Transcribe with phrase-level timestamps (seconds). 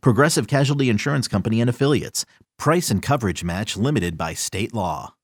[0.00, 2.24] Progressive Casualty Insurance Company and Affiliates.
[2.58, 5.14] Price and coverage match limited by state law.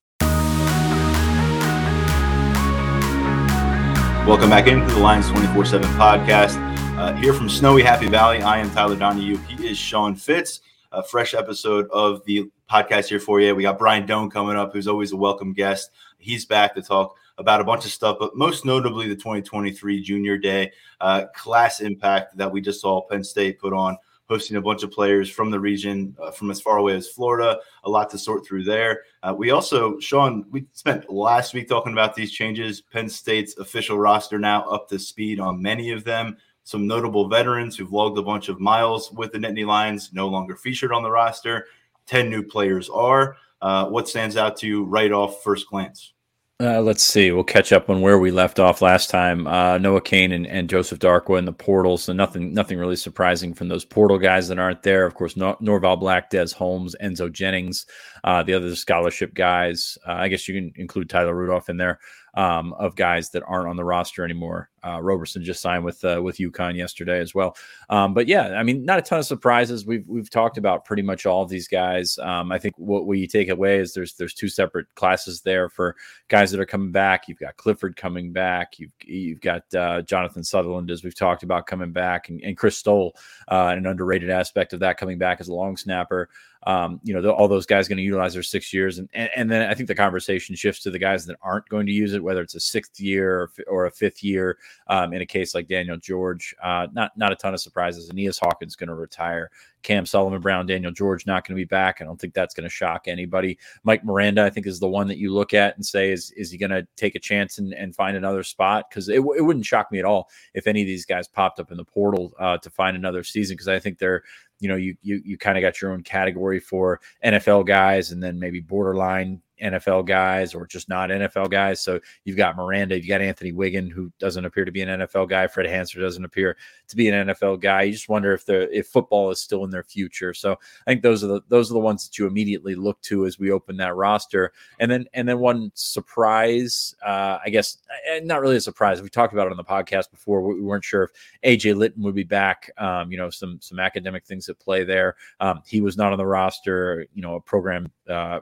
[4.27, 6.57] Welcome back into the Lions 24 7 podcast.
[6.97, 9.39] Uh, here from snowy Happy Valley, I am Tyler Donohue.
[9.48, 10.61] He is Sean Fitz.
[10.92, 13.55] A fresh episode of the podcast here for you.
[13.55, 15.91] We got Brian Dohn coming up, who's always a welcome guest.
[16.19, 20.37] He's back to talk about a bunch of stuff, but most notably the 2023 Junior
[20.37, 20.70] Day
[21.01, 23.97] uh, class impact that we just saw Penn State put on,
[24.30, 27.59] hosting a bunch of players from the region, uh, from as far away as Florida.
[27.83, 29.03] A lot to sort through there.
[29.25, 32.81] Uh, we also, Sean, we spent last week talking about these changes.
[32.81, 36.36] Penn State's official roster now up to speed on many of them.
[36.62, 40.55] Some notable veterans who've logged a bunch of miles with the Nittany Lions no longer
[40.55, 41.67] featured on the roster.
[42.06, 43.36] 10 new players are.
[43.61, 46.12] Uh, what stands out to you right off first glance?
[46.61, 47.30] Uh, let's see.
[47.30, 49.47] We'll catch up on where we left off last time.
[49.47, 51.97] Uh, Noah Cain and, and, Joseph Darkwa in the portal.
[51.97, 55.06] So nothing, nothing really surprising from those portal guys that aren't there.
[55.06, 57.86] Of course, Nor- Norval Black, Des Holmes, Enzo Jennings,
[58.25, 59.97] uh, the other scholarship guys.
[60.06, 61.98] Uh, I guess you can include Tyler Rudolph in there
[62.34, 64.69] um, of guys that aren't on the roster anymore.
[64.84, 67.56] Uh, Roberson just signed with uh, with UConn yesterday as well.
[67.89, 69.86] Um, but yeah, I mean, not a ton of surprises.
[69.86, 72.19] We've we've talked about pretty much all of these guys.
[72.19, 75.97] Um, I think what we take away is there's there's two separate classes there for
[76.28, 77.28] guys that are coming back.
[77.28, 78.78] You've got Clifford coming back.
[78.78, 82.77] You've you've got uh, Jonathan Sutherland as we've talked about coming back, and, and Chris
[82.77, 83.14] Stoll,
[83.48, 86.28] uh, an underrated aspect of that coming back as a long snapper
[86.64, 89.31] um, you know, the, all those guys going to utilize their six years, and, and,
[89.34, 92.12] and then I think the conversation shifts to the guys that aren't going to use
[92.12, 94.58] it, whether it's a sixth year or, or a fifth year.
[94.86, 98.11] Um, in a case like Daniel George, uh, not not a ton of surprises.
[98.11, 99.51] Aeneas Hawkins going to retire.
[99.83, 101.98] Cam Sullivan, Brown, Daniel George not going to be back.
[102.01, 103.58] I don't think that's going to shock anybody.
[103.83, 106.51] Mike Miranda, I think, is the one that you look at and say, is is
[106.51, 108.86] he going to take a chance and, and find another spot?
[108.89, 111.70] Because it, it wouldn't shock me at all if any of these guys popped up
[111.70, 114.23] in the portal uh, to find another season because I think they're
[114.61, 118.23] you know you you you kind of got your own category for NFL guys and
[118.23, 121.80] then maybe borderline NFL guys or just not NFL guys.
[121.80, 125.29] So you've got Miranda, you've got Anthony Whigan, who doesn't appear to be an NFL
[125.29, 125.47] guy.
[125.47, 126.57] Fred Hansard doesn't appear
[126.89, 127.83] to be an NFL guy.
[127.83, 130.35] You just wonder if the if football is still in their future.
[130.35, 130.53] So
[130.87, 133.38] I think those are the those are the ones that you immediately look to as
[133.38, 134.53] we open that roster.
[134.79, 137.79] And then and then one surprise, uh, I guess
[138.23, 139.03] not really a surprise.
[139.03, 140.43] We talked about it on the podcast before.
[140.43, 141.11] We weren't sure if
[141.44, 142.70] AJ Lytton would be back.
[142.79, 145.17] Um, you know, some some academic things at play there.
[145.41, 147.06] Um, he was not on the roster.
[147.14, 148.41] You know, a program uh,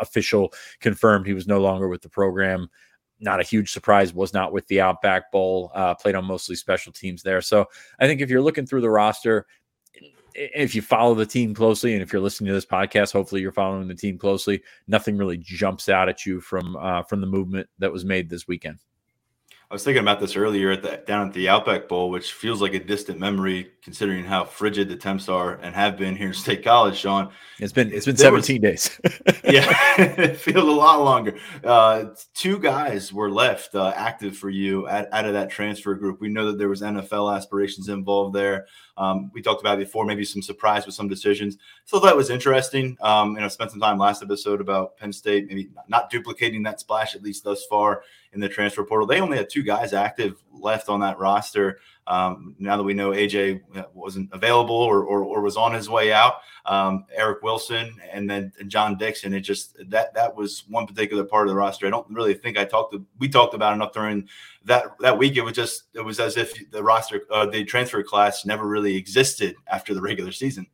[0.00, 2.68] official confirmed he was no longer with the program.
[3.18, 6.92] Not a huge surprise, was not with the Outback Bowl, uh, played on mostly special
[6.92, 7.40] teams there.
[7.40, 7.64] So
[7.98, 9.46] I think if you're looking through the roster,
[10.36, 13.52] if you follow the team closely and if you're listening to this podcast hopefully you're
[13.52, 14.62] following the team closely.
[14.86, 18.46] Nothing really jumps out at you from uh, from the movement that was made this
[18.46, 18.78] weekend
[19.68, 22.62] I was thinking about this earlier at the down at the Outback Bowl, which feels
[22.62, 26.34] like a distant memory considering how frigid the temps are and have been here in
[26.34, 26.96] State College.
[26.96, 29.00] Sean, it's been it's been there 17 was, days.
[29.44, 31.36] yeah, it feels a lot longer.
[31.64, 36.20] Uh, two guys were left uh, active for you at, out of that transfer group.
[36.20, 38.66] We know that there was NFL aspirations involved there.
[38.96, 41.58] Um, we talked about before, maybe some surprise with some decisions.
[41.84, 42.96] So that was interesting.
[43.00, 46.80] Um, and I spent some time last episode about Penn State, maybe not duplicating that
[46.80, 48.02] splash at least thus far
[48.36, 49.06] in the transfer portal.
[49.06, 51.80] They only had two guys active left on that roster.
[52.06, 56.12] Um, now that we know AJ wasn't available or, or, or was on his way
[56.12, 56.34] out,
[56.66, 59.34] um, Eric Wilson and then John Dixon.
[59.34, 61.86] It just that that was one particular part of the roster.
[61.86, 64.28] I don't really think I talked to, we talked about enough during
[64.66, 65.36] that that week.
[65.36, 68.94] It was just it was as if the roster uh, the transfer class never really
[68.94, 70.66] existed after the regular season.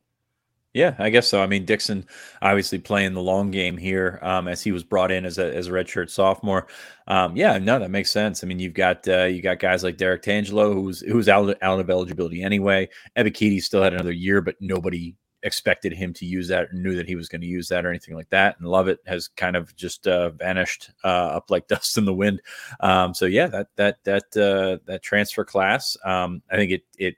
[0.73, 1.41] Yeah, I guess so.
[1.41, 2.03] I mean, Dixon
[2.41, 5.67] obviously playing the long game here um, as he was brought in as a as
[5.67, 6.65] a redshirt sophomore.
[7.07, 8.43] Um, yeah, no, that makes sense.
[8.43, 11.79] I mean, you've got uh, you got guys like Derrick Tangelo, who's who's out out
[11.79, 12.89] of eligibility anyway.
[13.15, 17.07] Ebiketie still had another year, but nobody expected him to use that or knew that
[17.07, 18.55] he was going to use that or anything like that.
[18.57, 22.41] And Lovett has kind of just uh, vanished uh, up like dust in the wind.
[22.79, 27.15] Um, so yeah, that that that uh, that transfer class, um, I think it it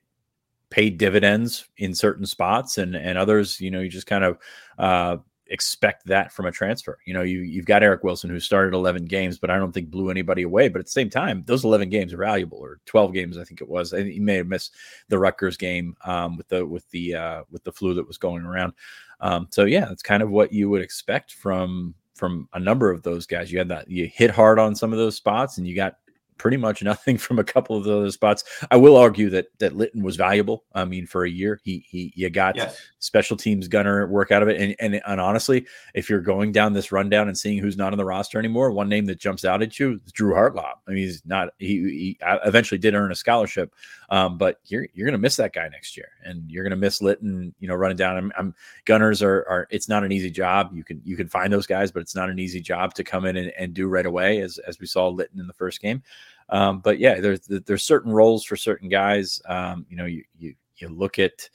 [0.76, 4.38] paid dividends in certain spots and and others you know you just kind of
[4.78, 5.16] uh
[5.48, 6.98] expect that from a transfer.
[7.06, 9.90] You know, you you've got Eric Wilson who started 11 games, but I don't think
[9.90, 10.70] blew anybody away.
[10.70, 13.62] But at the same time, those 11 games are valuable, or 12 games, I think
[13.62, 13.94] it was.
[13.94, 14.74] And he may have missed
[15.08, 18.44] the Rutgers game um, with the with the uh, with the flu that was going
[18.44, 18.74] around.
[19.22, 23.04] Um, so yeah, it's kind of what you would expect from from a number of
[23.04, 23.52] those guys.
[23.52, 25.98] You had that you hit hard on some of those spots, and you got
[26.38, 28.44] pretty much nothing from a couple of those spots.
[28.72, 30.64] I will argue that that Lytton was valuable.
[30.74, 32.80] I mean, for a year, he he you got yes.
[33.00, 34.60] special teams gunner work out of it.
[34.60, 37.98] And, and and honestly, if you're going down this rundown and seeing who's not on
[37.98, 40.76] the roster anymore, one name that jumps out at you is Drew Hartlaub.
[40.88, 43.74] I mean, he's not he, he eventually did earn a scholarship,
[44.10, 47.54] um, but you're you're gonna miss that guy next year, and you're gonna miss Lytton.
[47.60, 48.18] You know, running down.
[48.18, 48.56] I'm, I'm
[48.86, 50.72] gunners are are it's not an easy job.
[50.74, 53.26] You can you can find those guys, but it's not an easy job to come
[53.26, 56.04] in and, and do right away, as as we saw Lytton in the first game.
[56.50, 59.42] Um, but yeah, there's there's certain roles for certain guys.
[59.48, 61.50] Um, you know, you you you look at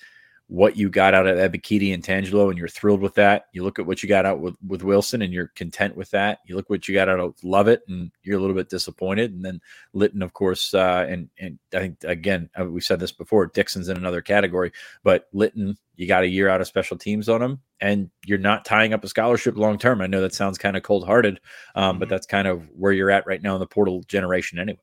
[0.51, 3.45] what you got out of Ebiketie and Tangelo, and you're thrilled with that.
[3.53, 6.41] You look at what you got out with, with Wilson, and you're content with that.
[6.45, 9.33] You look what you got out of Lovett, and you're a little bit disappointed.
[9.33, 9.61] And then
[9.93, 13.47] Lytton, of course, uh, and and I think again uh, we said this before.
[13.47, 14.73] Dixon's in another category,
[15.05, 18.65] but Lytton, you got a year out of special teams on him, and you're not
[18.65, 20.01] tying up a scholarship long term.
[20.01, 21.39] I know that sounds kind of cold hearted,
[21.77, 22.01] um, mm-hmm.
[22.01, 24.81] but that's kind of where you're at right now in the portal generation, anyway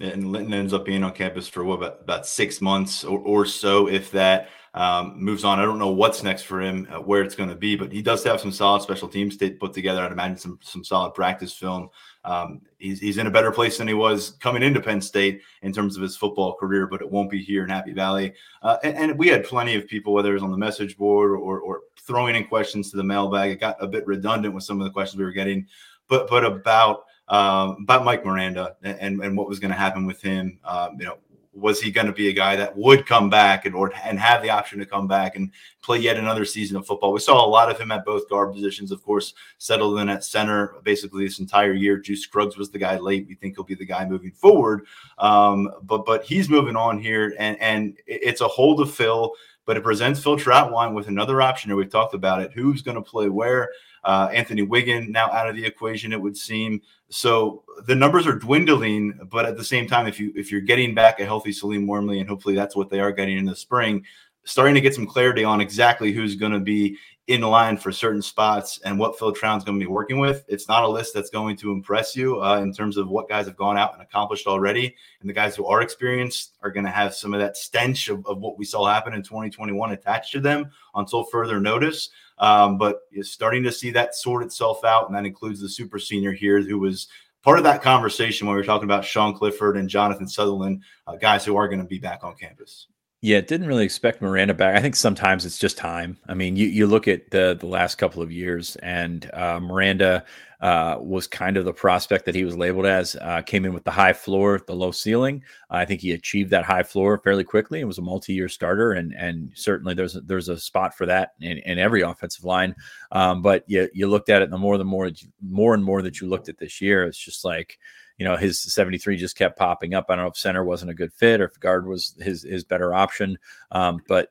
[0.00, 3.44] and Linton ends up being on campus for what about, about six months or, or
[3.44, 5.58] so, if that um, moves on.
[5.58, 8.02] I don't know what's next for him, uh, where it's going to be, but he
[8.02, 10.02] does have some solid special teams to put together.
[10.02, 11.88] I'd imagine some some solid practice film.
[12.24, 15.72] Um, he's, he's in a better place than he was coming into Penn State in
[15.72, 18.34] terms of his football career, but it won't be here in Happy Valley.
[18.62, 21.30] Uh, and, and, we had plenty of people, whether it was on the message board
[21.30, 23.50] or, or throwing in questions to the mailbag.
[23.50, 25.66] It got a bit redundant with some of the questions we were getting,
[26.06, 30.22] but but about um, about Mike Miranda and, and what was going to happen with
[30.22, 30.58] him.
[30.64, 31.18] Um, you know,
[31.58, 34.42] was he going to be a guy that would come back and or and have
[34.42, 35.50] the option to come back and
[35.82, 37.12] play yet another season of football?
[37.12, 40.24] We saw a lot of him at both guard positions, of course, settled in at
[40.24, 41.98] center basically this entire year.
[41.98, 43.26] Juice Scruggs was the guy late.
[43.28, 44.86] We think he'll be the guy moving forward.
[45.18, 49.32] Um, but but he's moving on here, and and it's a hole to fill.
[49.64, 51.70] But it presents Phil Trautwein with another option.
[51.70, 52.52] Or we've talked about it.
[52.54, 53.68] Who's going to play where?
[54.04, 56.80] Uh, Anthony Whigan now out of the equation, it would seem.
[57.10, 60.94] So the numbers are dwindling, but at the same time, if you if you're getting
[60.94, 64.04] back a healthy Salim Wormley, and hopefully that's what they are getting in the spring,
[64.44, 66.96] starting to get some clarity on exactly who's going to be
[67.28, 70.46] in line for certain spots and what Phil Trautwein's going to be working with.
[70.48, 73.44] It's not a list that's going to impress you uh, in terms of what guys
[73.44, 74.96] have gone out and accomplished already.
[75.20, 78.26] And the guys who are experienced are going to have some of that stench of,
[78.26, 82.08] of what we saw happen in 2021 attached to them until further notice.
[82.40, 85.06] Um, but you're starting to see that sort itself out.
[85.06, 87.08] And that includes the super senior here who was
[87.42, 91.16] part of that conversation when we were talking about Sean Clifford and Jonathan Sutherland, uh,
[91.16, 92.88] guys who are going to be back on campus.
[93.20, 94.76] Yeah, didn't really expect Miranda back.
[94.76, 96.16] I think sometimes it's just time.
[96.28, 100.24] I mean, you, you look at the the last couple of years, and uh, Miranda
[100.60, 103.16] uh, was kind of the prospect that he was labeled as.
[103.16, 105.42] Uh, came in with the high floor, the low ceiling.
[105.68, 108.92] I think he achieved that high floor fairly quickly and was a multi year starter.
[108.92, 112.72] And and certainly there's a, there's a spot for that in, in every offensive line.
[113.10, 115.10] Um, but you you looked at it, the more the more
[115.42, 117.80] more and more that you looked at this year, it's just like
[118.18, 120.06] you know his 73 just kept popping up.
[120.08, 122.64] I don't know if center wasn't a good fit or if guard was his his
[122.64, 123.38] better option.
[123.70, 124.28] Um, but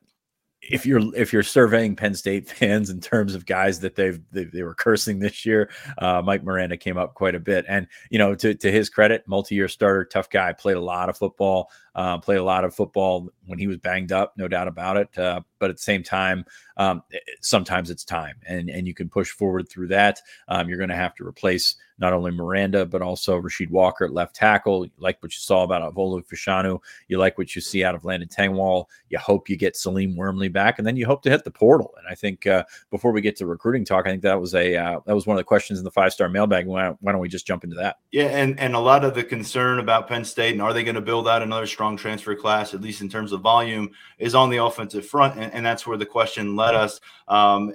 [0.61, 4.45] if you're if you're surveying Penn State fans in terms of guys that they've they,
[4.45, 5.69] they were cursing this year,
[5.99, 7.65] uh, Mike Miranda came up quite a bit.
[7.67, 11.17] And you know, to to his credit, multi-year starter, tough guy, played a lot of
[11.17, 14.97] football, uh, played a lot of football when he was banged up, no doubt about
[14.97, 15.17] it.
[15.17, 16.45] Uh, but at the same time,
[16.77, 17.01] um,
[17.41, 20.21] sometimes it's time, and and you can push forward through that.
[20.47, 24.13] Um, you're going to have to replace not only Miranda, but also Rasheed Walker at
[24.13, 24.85] left tackle.
[24.85, 26.79] You like what you saw about Olu Fashanu.
[27.07, 28.85] You like what you see out of Landon Tengwall.
[29.09, 31.95] You hope you get Salim Wormley back, and then you hope to hit the portal.
[31.97, 34.75] And I think uh, before we get to recruiting talk, I think that was a
[34.75, 36.67] uh, that was one of the questions in the five star mailbag.
[36.67, 37.97] Why, why, don't we just jump into that?
[38.11, 40.95] Yeah, and and a lot of the concern about Penn State and are they going
[40.95, 44.49] to build out another strong transfer class, at least in terms of volume, is on
[44.49, 46.99] the offensive front, and, and that's where the question led us.
[47.27, 47.73] Um,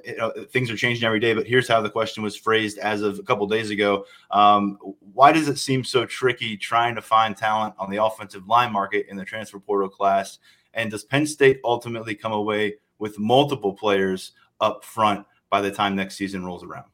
[0.51, 3.23] things are changing every day, but here's how the question was phrased as of a
[3.23, 4.05] couple days ago.
[4.31, 4.77] Um,
[5.15, 9.07] why does it seem so tricky trying to find talent on the offensive line market
[9.09, 10.39] in the transfer portal class?
[10.75, 15.95] And does Penn State ultimately come away with multiple players up front by the time
[15.95, 16.87] next season rolls around?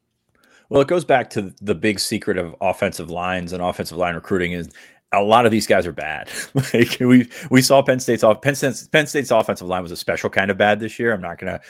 [0.69, 4.53] Well, it goes back to the big secret of offensive lines and offensive line recruiting
[4.53, 4.69] is
[5.13, 6.29] a lot of these guys are bad.
[6.55, 9.97] like we we saw Penn State's off Penn State's, Penn State's offensive line was a
[9.97, 11.15] special kind of bad this year.
[11.15, 11.61] I'm not gonna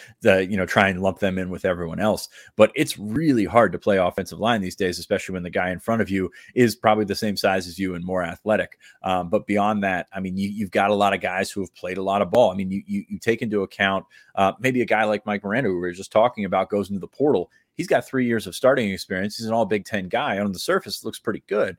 [0.43, 3.79] you know try and lump them in with everyone else, but it's really hard to
[3.79, 7.05] play offensive line these days, especially when the guy in front of you is probably
[7.05, 8.79] the same size as you and more athletic.
[9.05, 11.75] Um, but beyond that, I mean, you, have got a lot of guys who have
[11.75, 12.51] played a lot of ball.
[12.51, 14.05] I mean, you you, you take into account
[14.35, 17.01] uh, maybe a guy like Mike Miranda, who we were just talking about, goes into
[17.01, 17.51] the portal.
[17.75, 19.37] He's got three years of starting experience.
[19.37, 20.41] He's an all Big Ten guy.
[20.41, 21.77] On the surface, looks pretty good.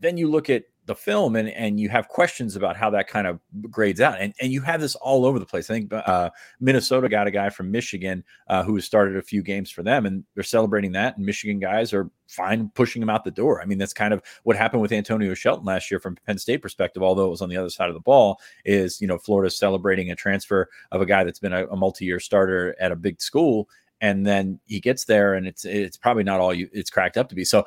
[0.00, 3.26] Then you look at the film and and you have questions about how that kind
[3.26, 4.20] of grades out.
[4.20, 5.70] And and you have this all over the place.
[5.70, 9.42] I think uh, minnesota got a guy from michigan uh, who has started a few
[9.42, 13.24] games for them and they're celebrating that and michigan guys are fine pushing him out
[13.24, 13.60] the door.
[13.60, 16.62] I mean that's kind of what happened with antonio shelton last year from penn state
[16.62, 19.50] perspective although it was on the other side of the ball is you know florida
[19.50, 23.20] celebrating a transfer of a guy that's been a, a multi-year starter at a big
[23.20, 23.68] school
[24.00, 27.28] and then he gets there and it's it's probably not all you it's cracked up
[27.28, 27.44] to be.
[27.44, 27.64] So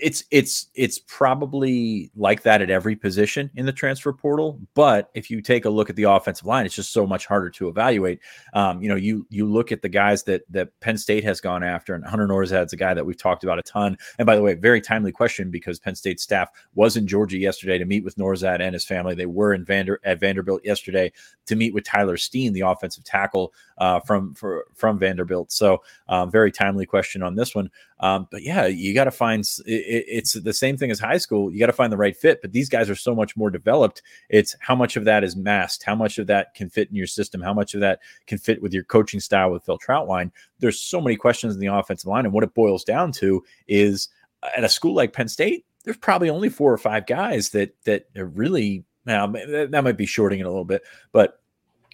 [0.00, 4.60] it's it's it's probably like that at every position in the transfer portal.
[4.74, 7.50] But if you take a look at the offensive line, it's just so much harder
[7.50, 8.20] to evaluate.
[8.52, 11.62] Um, you know, you you look at the guys that that Penn State has gone
[11.62, 13.96] after, and Hunter Nourzad's a guy that we've talked about a ton.
[14.18, 17.78] And by the way, very timely question because Penn State staff was in Georgia yesterday
[17.78, 19.14] to meet with Nourzad and his family.
[19.14, 21.12] They were in Vander at Vanderbilt yesterday
[21.46, 25.52] to meet with Tyler Steen, the offensive tackle uh, from for, from Vanderbilt.
[25.52, 27.70] So um, very timely question on this one.
[28.00, 31.52] Um, but yeah, you got to find it, it's the same thing as high school.
[31.52, 32.40] You got to find the right fit.
[32.42, 34.02] But these guys are so much more developed.
[34.28, 37.06] It's how much of that is masked, how much of that can fit in your
[37.06, 40.30] system, how much of that can fit with your coaching style with Phil Trautwein.
[40.58, 44.08] There's so many questions in the offensive line, and what it boils down to is
[44.42, 47.74] uh, at a school like Penn State, there's probably only four or five guys that
[47.84, 51.40] that are really now that might be shorting it a little bit, but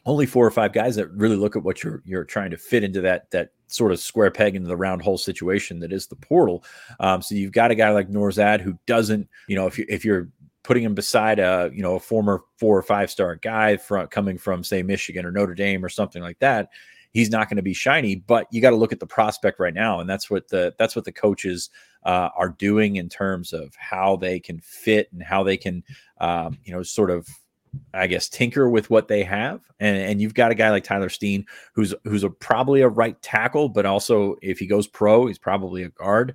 [0.06, 2.84] only four or five guys that really look at what you're you're trying to fit
[2.84, 6.16] into that that sort of square peg into the round hole situation that is the
[6.16, 6.64] portal.
[6.98, 10.04] Um, so you've got a guy like Nourzad who doesn't, you know, if you if
[10.04, 10.28] you're
[10.62, 14.38] putting him beside a you know a former four or five star guy from coming
[14.38, 16.70] from say Michigan or Notre Dame or something like that,
[17.12, 18.16] he's not going to be shiny.
[18.16, 20.96] But you got to look at the prospect right now, and that's what the that's
[20.96, 21.70] what the coaches
[22.04, 25.82] uh, are doing in terms of how they can fit and how they can
[26.20, 27.26] um, you know sort of
[27.94, 31.08] I guess tinker with what they have, and and you've got a guy like Tyler
[31.08, 35.38] Steen who's who's a probably a right tackle, but also if he goes pro, he's
[35.38, 36.34] probably a guard.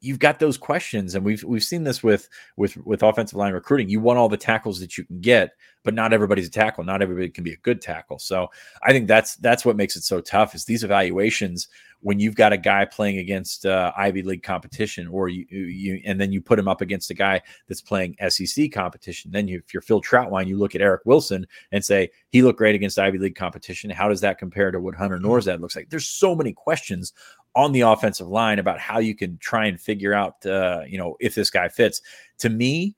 [0.00, 3.88] You've got those questions, and we've we've seen this with with with offensive line recruiting.
[3.88, 5.52] You want all the tackles that you can get,
[5.84, 6.82] but not everybody's a tackle.
[6.82, 8.18] Not everybody can be a good tackle.
[8.18, 8.48] So
[8.82, 10.54] I think that's that's what makes it so tough.
[10.54, 11.68] Is these evaluations
[12.02, 16.20] when you've got a guy playing against uh, Ivy League competition, or you, you, and
[16.20, 19.30] then you put him up against a guy that's playing SEC competition.
[19.30, 22.58] Then you, if you're Phil Trautwein, you look at Eric Wilson and say he looked
[22.58, 23.88] great against Ivy League competition.
[23.88, 25.62] How does that compare to what Hunter mm-hmm.
[25.62, 25.90] Looks like?
[25.90, 27.12] There's so many questions
[27.54, 31.16] on the offensive line about how you can try and figure out, uh, you know,
[31.20, 32.00] if this guy fits.
[32.38, 32.96] To me,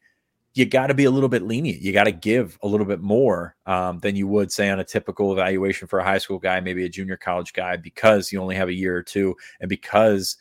[0.54, 1.82] you got to be a little bit lenient.
[1.82, 4.84] You got to give a little bit more um, than you would say on a
[4.84, 8.54] typical evaluation for a high school guy, maybe a junior college guy, because you only
[8.54, 10.37] have a year or two, and because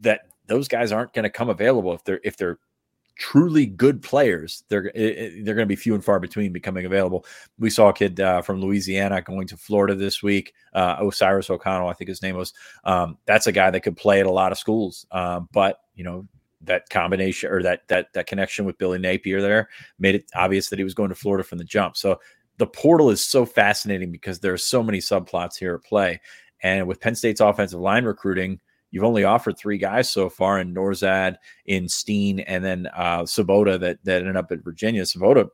[0.00, 2.58] that those guys aren't going to come available if they're if they're
[3.16, 4.62] truly good players.
[4.68, 7.26] They're they're going to be few and far between becoming available.
[7.58, 10.54] We saw a kid uh, from Louisiana going to Florida this week.
[10.74, 12.52] Uh, Osiris O'Connell, I think his name was.
[12.84, 16.04] Um, that's a guy that could play at a lot of schools, uh, but you
[16.04, 16.28] know
[16.62, 20.78] that combination or that that that connection with Billy Napier there made it obvious that
[20.78, 21.96] he was going to Florida from the jump.
[21.96, 22.20] So
[22.58, 26.20] the portal is so fascinating because there are so many subplots here at play.
[26.62, 28.60] And with Penn State's offensive line recruiting,
[28.90, 31.36] you've only offered three guys so far in Nourzad,
[31.66, 35.02] in Steen, and then uh, Svoboda that that ended up at Virginia.
[35.02, 35.48] Svoboda,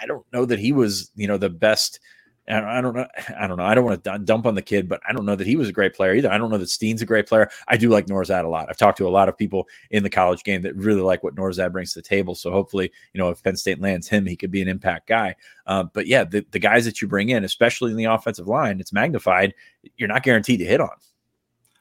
[0.00, 2.00] I don't know that he was you know the best
[2.48, 3.06] I don't know.
[3.38, 3.64] I don't know.
[3.64, 5.68] I don't want to dump on the kid, but I don't know that he was
[5.68, 6.30] a great player either.
[6.30, 7.48] I don't know that Steen's a great player.
[7.68, 8.66] I do like Nourzad a lot.
[8.68, 11.34] I've talked to a lot of people in the college game that really like what
[11.34, 12.34] Nourzad brings to the table.
[12.34, 15.36] So hopefully, you know, if Penn State lands him, he could be an impact guy.
[15.66, 18.80] Uh, but yeah, the, the guys that you bring in, especially in the offensive line,
[18.80, 19.54] it's magnified.
[19.96, 20.90] You're not guaranteed to hit on.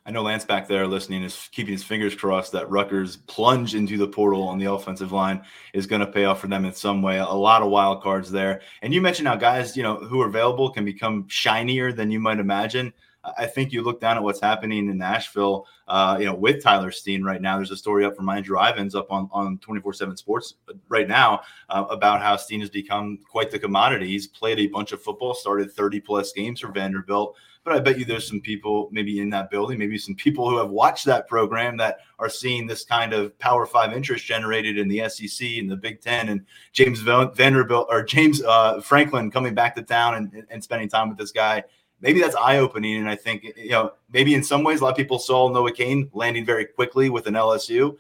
[0.05, 3.97] I know Lance back there listening is keeping his fingers crossed that Rutgers plunge into
[3.97, 5.41] the portal on the offensive line
[5.73, 7.19] is going to pay off for them in some way.
[7.19, 8.59] A lot of wild cards there.
[8.81, 12.19] And you mentioned how guys, you know, who are available can become shinier than you
[12.19, 12.91] might imagine.
[13.37, 16.91] I think you look down at what's happening in Nashville, uh, you know, with Tyler
[16.91, 17.55] Steen right now.
[17.55, 20.55] There's a story up from Andrew Ivins up on on 24/7 Sports
[20.89, 24.07] right now uh, about how Steen has become quite the commodity.
[24.07, 27.37] He's played a bunch of football, started 30 plus games for Vanderbilt.
[27.63, 30.57] But I bet you there's some people maybe in that building, maybe some people who
[30.57, 34.89] have watched that program that are seeing this kind of Power Five interest generated in
[34.89, 39.75] the SEC and the Big Ten, and James Vanderbilt or James uh, Franklin coming back
[39.75, 41.63] to town and, and spending time with this guy
[42.03, 42.97] maybe that's eye opening.
[42.97, 45.71] And I think, you know, maybe in some ways, a lot of people saw Noah
[45.71, 47.97] Cain landing very quickly with an LSU.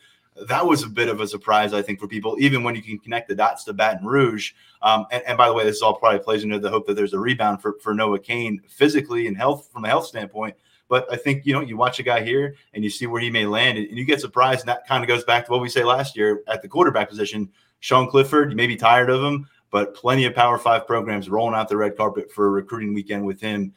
[0.47, 2.97] That was a bit of a surprise, I think, for people, even when you can
[2.97, 4.53] connect the dots to Baton Rouge.
[4.81, 7.13] Um, and, and, by the way, this all probably plays into the hope that there's
[7.13, 10.55] a rebound for, for Noah Cain physically and health from a health standpoint.
[10.89, 13.29] But I think, you know, you watch a guy here and you see where he
[13.29, 14.61] may land and you get surprised.
[14.61, 17.09] And that kind of goes back to what we say last year at the quarterback
[17.09, 17.49] position.
[17.79, 21.55] Sean Clifford, you may be tired of him, but plenty of Power Five programs rolling
[21.55, 23.73] out the red carpet for a recruiting weekend with him.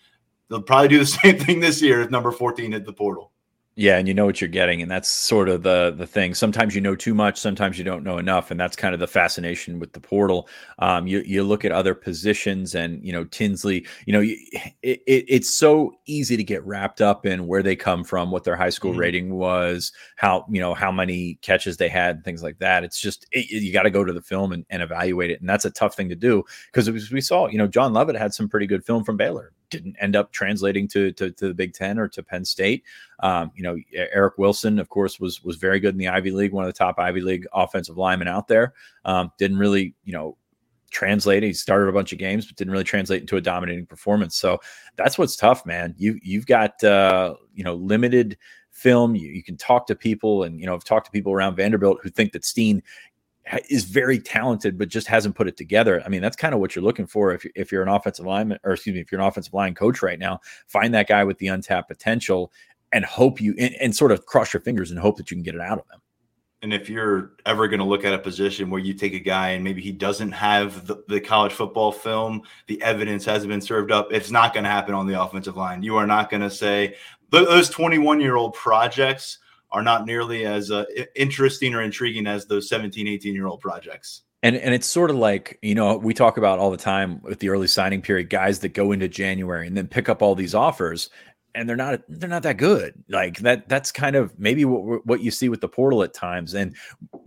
[0.49, 3.33] They'll probably do the same thing this year if number 14 hit the portal.
[3.79, 6.33] Yeah, and you know what you're getting, and that's sort of the the thing.
[6.33, 9.07] Sometimes you know too much, sometimes you don't know enough, and that's kind of the
[9.07, 10.49] fascination with the portal.
[10.79, 13.87] Um, you you look at other positions, and you know Tinsley.
[14.07, 18.03] You know, it, it, it's so easy to get wrapped up in where they come
[18.03, 19.01] from, what their high school mm-hmm.
[19.01, 22.83] rating was, how you know how many catches they had, and things like that.
[22.83, 25.49] It's just it, you got to go to the film and, and evaluate it, and
[25.51, 26.43] that's a tough thing to do
[26.73, 29.97] because we saw, you know, John Lovett had some pretty good film from Baylor didn't
[30.01, 32.85] end up translating to, to, to the Big Ten or to Penn State.
[33.21, 36.53] Um, you know, Eric Wilson, of course, was was very good in the Ivy League,
[36.53, 38.75] one of the top Ivy League offensive linemen out there.
[39.05, 40.37] Um, didn't really, you know,
[40.91, 41.43] translate.
[41.43, 44.37] He started a bunch of games, but didn't really translate into a dominating performance.
[44.37, 44.59] So
[44.97, 45.95] that's what's tough, man.
[45.97, 48.39] You you've got uh, you know limited
[48.71, 49.15] film.
[49.15, 51.99] You, you can talk to people, and you know, I've talked to people around Vanderbilt
[52.03, 52.83] who think that Steen
[53.69, 56.03] is very talented, but just hasn't put it together.
[56.05, 58.27] I mean, that's kind of what you're looking for if you're, if you're an offensive
[58.27, 60.41] lineman, or excuse me, if you're an offensive line coach right now.
[60.67, 62.53] Find that guy with the untapped potential
[62.93, 65.45] and hope you and, and sort of cross your fingers and hope that you can
[65.45, 66.01] get it out of them.
[66.63, 69.51] And if you're ever going to look at a position where you take a guy
[69.51, 73.93] and maybe he doesn't have the, the college football film, the evidence hasn't been served
[73.93, 75.83] up, it's not going to happen on the offensive line.
[75.83, 76.97] You are not going to say
[77.31, 79.39] those 21 year old projects
[79.71, 84.23] are not nearly as uh, interesting or intriguing as those 17, 18 year old projects.
[84.43, 87.41] And, and it's sort of like, you know, we talk about all the time with
[87.41, 90.55] the early signing period, guys that go into January and then pick up all these
[90.55, 91.11] offers
[91.57, 92.95] and they're not they're not that good.
[93.09, 96.55] Like that that's kind of maybe what what you see with the portal at times.
[96.55, 96.77] And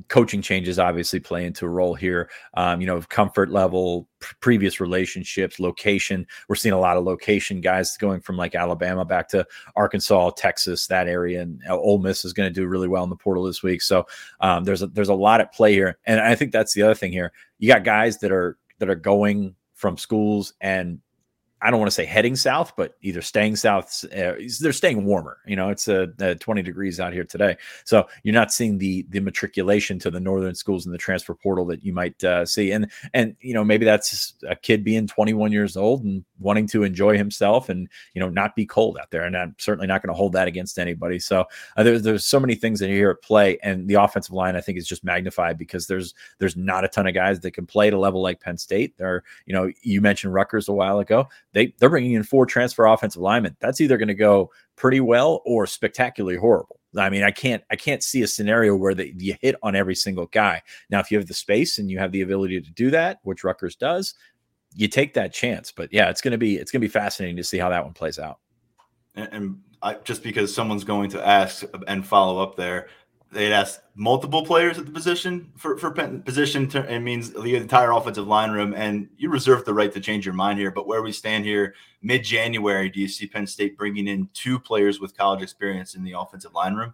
[0.08, 2.30] coaching changes obviously play into a role here.
[2.54, 4.08] Um, you know, comfort level,
[4.40, 6.26] previous relationships, location.
[6.48, 9.46] We're seeing a lot of location guys going from like Alabama back to
[9.76, 13.16] Arkansas, Texas, that area, and Ole Miss is going to do really well in the
[13.16, 13.82] portal this week.
[13.82, 14.06] So
[14.42, 16.96] um, there's a, there's a lot at play here, and I think that's the other
[16.96, 17.34] thing here.
[17.58, 21.00] You got guys that are that are going from schools and
[21.62, 24.06] I don't want to say heading south, but either staying south.
[24.06, 25.40] Uh, they're staying warmer.
[25.46, 29.06] You know, it's uh, uh, 20 degrees out here today, so you're not seeing the
[29.10, 32.72] the matriculation to the northern schools in the transfer portal that you might uh, see.
[32.72, 36.84] And and you know maybe that's a kid being 21 years old and wanting to
[36.84, 39.24] enjoy himself and you know not be cold out there.
[39.24, 41.20] And I'm certainly not going to hold that against anybody.
[41.20, 44.34] So uh, there's there's so many things that are here at play, and the offensive
[44.34, 47.52] line I think is just magnified because there's there's not a ton of guys that
[47.52, 48.98] can play at a level like Penn State.
[48.98, 52.86] There, you know, you mentioned Rutgers a while ago they they're bringing in four transfer
[52.86, 53.56] offensive linemen.
[53.60, 56.80] That's either going to go pretty well or spectacularly horrible.
[56.98, 59.96] I mean, I can't I can't see a scenario where the, you hit on every
[59.96, 60.62] single guy.
[60.90, 63.44] Now, if you have the space and you have the ability to do that, which
[63.44, 64.16] Rutgers does,
[64.74, 65.72] you take that chance.
[65.72, 67.84] But yeah, it's going to be it's going to be fascinating to see how that
[67.84, 68.40] one plays out.
[69.16, 72.88] And, and I, just because someone's going to ask and follow up there,
[73.32, 76.70] they'd ask multiple players at the position for for position.
[76.74, 80.36] It means the entire offensive line room, and you reserve the right to change your
[80.36, 80.72] mind here.
[80.72, 84.60] But where we stand here, mid January, do you see Penn State bringing in two
[84.60, 86.94] players with college experience in the offensive line room?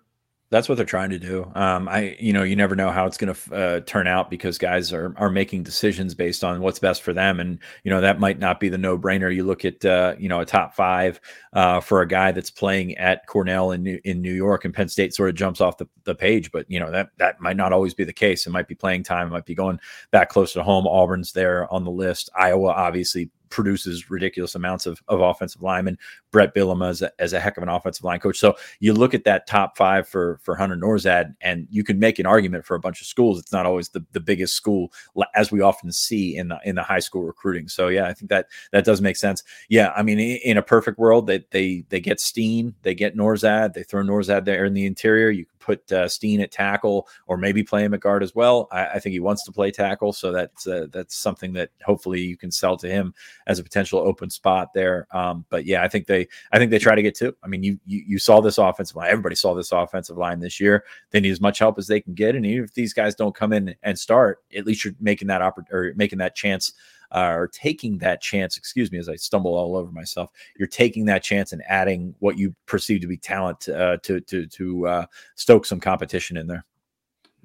[0.52, 1.52] That's what they're trying to do.
[1.56, 4.60] Um, I, you know, you never know how it's going to uh, turn out because
[4.60, 8.20] guys are are making decisions based on what's best for them, and you know that
[8.20, 9.34] might not be the no brainer.
[9.34, 11.20] You look at uh, you know a top five
[11.54, 15.16] uh, for a guy that's playing at Cornell in in New York, and Penn State
[15.16, 17.96] sort of jumps off the, the page, but you know that that might not always
[17.96, 18.46] be the case.
[18.46, 19.80] It might be playing time, it might be going
[20.12, 20.86] back close to home.
[20.86, 22.30] Auburn's there on the list.
[22.38, 25.98] Iowa obviously produces ridiculous amounts of, of offensive linemen.
[26.32, 28.38] Bret Bielema as a, as a heck of an offensive line coach.
[28.38, 32.20] So you look at that top five for for Hunter Nourzad, and you can make
[32.20, 33.40] an argument for a bunch of schools.
[33.40, 34.92] It's not always the, the biggest school,
[35.34, 37.68] as we often see in the in the high school recruiting.
[37.68, 39.44] So yeah, I think that that does make sense.
[39.70, 43.16] Yeah, I mean, in a perfect world, that they, they they get Steen, they get
[43.16, 45.30] Nourzad, they throw Nourzad there in the interior.
[45.30, 48.68] You put uh, Steen at tackle or maybe play him at guard as well.
[48.72, 52.22] I, I think he wants to play tackle, so that's uh, that's something that hopefully
[52.22, 53.14] you can sell to him
[53.48, 55.08] as a potential open spot there.
[55.12, 57.36] Um, but yeah, I think they I think they try to get two.
[57.44, 59.10] I mean, you, you you saw this offensive line.
[59.10, 60.86] Everybody saw this offensive line this year.
[61.12, 63.36] They need as much help as they can get, and even if these guys don't
[63.36, 66.74] come in and start, at least you're making that oppor- or making that chance
[67.16, 71.06] uh, or taking that chance, excuse me, as I stumble all over myself, you're taking
[71.06, 75.06] that chance and adding what you perceive to be talent uh, to to to uh,
[75.36, 76.66] stoke some competition in there.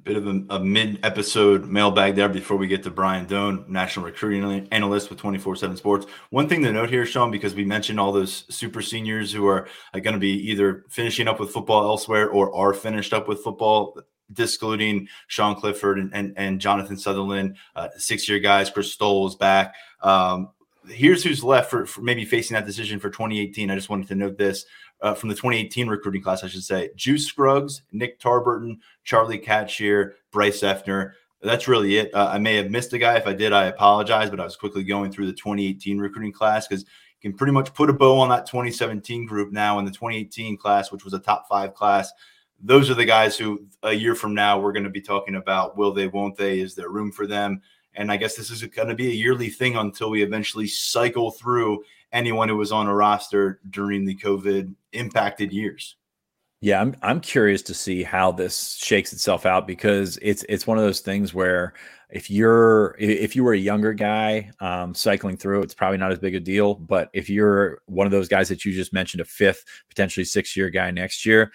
[0.03, 4.67] Bit of a, a mid-episode mailbag there before we get to Brian Dohn, national recruiting
[4.73, 6.07] analyst with 24/7 Sports.
[6.31, 9.69] One thing to note here, Sean, because we mentioned all those super seniors who are,
[9.95, 13.45] are going to be either finishing up with football elsewhere or are finished up with
[13.45, 14.01] football
[14.33, 18.71] discluding Sean Clifford and, and, and Jonathan Sutherland, uh, six year guys.
[18.71, 19.75] Chris Stoll is back.
[20.03, 20.51] Um,
[20.89, 23.71] here's who's left for, for, maybe facing that decision for 2018.
[23.71, 24.65] I just wanted to note this
[25.03, 26.91] uh, from the 2018 recruiting class, I should say.
[26.97, 31.13] Juice Scruggs, Nick Tarburton, Charlie Katshir, Bryce Effner.
[31.43, 32.15] That's really it.
[32.15, 33.17] Uh, I may have missed a guy.
[33.17, 36.69] If I did, I apologize, but I was quickly going through the 2018 recruiting class
[36.69, 39.91] because you can pretty much put a bow on that 2017 group now in the
[39.91, 42.13] 2018 class, which was a top five class
[42.63, 45.77] those are the guys who a year from now we're going to be talking about
[45.77, 46.61] will they won't they?
[46.61, 47.63] Is there room for them?
[47.95, 51.33] And i guess this is going to be a yearly thing until we eventually cycle
[51.33, 55.97] through anyone who was on a roster during the covid impacted years.
[56.61, 60.79] Yeah i'm i'm curious to see how this shakes itself out because it's it's one
[60.79, 61.73] of those things where
[62.11, 66.19] if you're if you were a younger guy um, cycling through it's probably not as
[66.19, 66.75] big a deal.
[66.75, 70.57] But if you're one of those guys that you just mentioned a fifth potentially six
[70.57, 71.53] year guy next year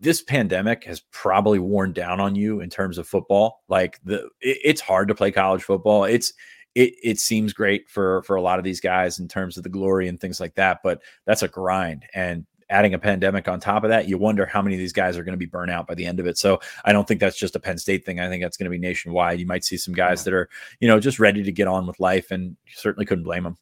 [0.00, 3.62] this pandemic has probably worn down on you in terms of football.
[3.68, 6.04] Like the it, it's hard to play college football.
[6.04, 6.32] It's
[6.74, 9.68] it it seems great for for a lot of these guys in terms of the
[9.68, 13.82] glory and things like that, but that's a grind and adding a pandemic on top
[13.82, 15.86] of that, you wonder how many of these guys are going to be burnt out
[15.86, 16.38] by the end of it.
[16.38, 18.20] So I don't think that's just a Penn State thing.
[18.20, 19.40] I think that's going to be nationwide.
[19.40, 21.98] You might see some guys that are, you know, just ready to get on with
[21.98, 23.56] life and certainly couldn't blame them.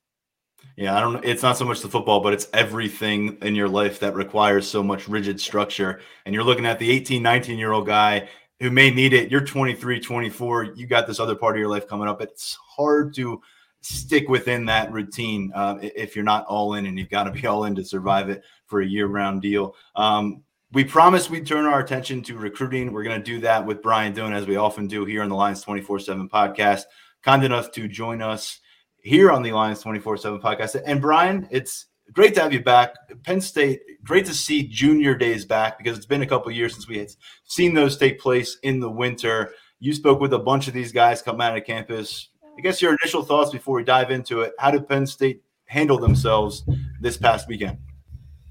[0.79, 3.99] Yeah, I don't it's not so much the football, but it's everything in your life
[3.99, 6.01] that requires so much rigid structure.
[6.25, 8.29] And you're looking at the 18, 19 year old guy
[8.61, 9.29] who may need it.
[9.29, 12.23] You're 23, 24, you got this other part of your life coming up.
[12.23, 13.43] It's hard to
[13.81, 17.45] stick within that routine uh, if you're not all in, and you've got to be
[17.45, 19.75] all in to survive it for a year round deal.
[19.97, 22.93] Um, we promised we'd turn our attention to recruiting.
[22.93, 25.35] We're going to do that with Brian Dohn, as we often do here on the
[25.35, 26.83] Lions 24 7 podcast.
[27.25, 28.61] Kind enough to join us
[29.09, 30.81] here on the Lions 24 7 podcast.
[30.85, 32.95] And Brian, it's great to have you back.
[33.25, 36.87] Penn State, great to see junior days back because it's been a couple years since
[36.87, 37.11] we had
[37.45, 39.53] seen those take place in the winter.
[39.81, 42.29] You spoke with a bunch of these guys coming out of campus.
[42.57, 44.53] I guess your initial thoughts before we dive into it.
[44.59, 46.65] How did Penn State handle themselves
[47.01, 47.79] this past weekend?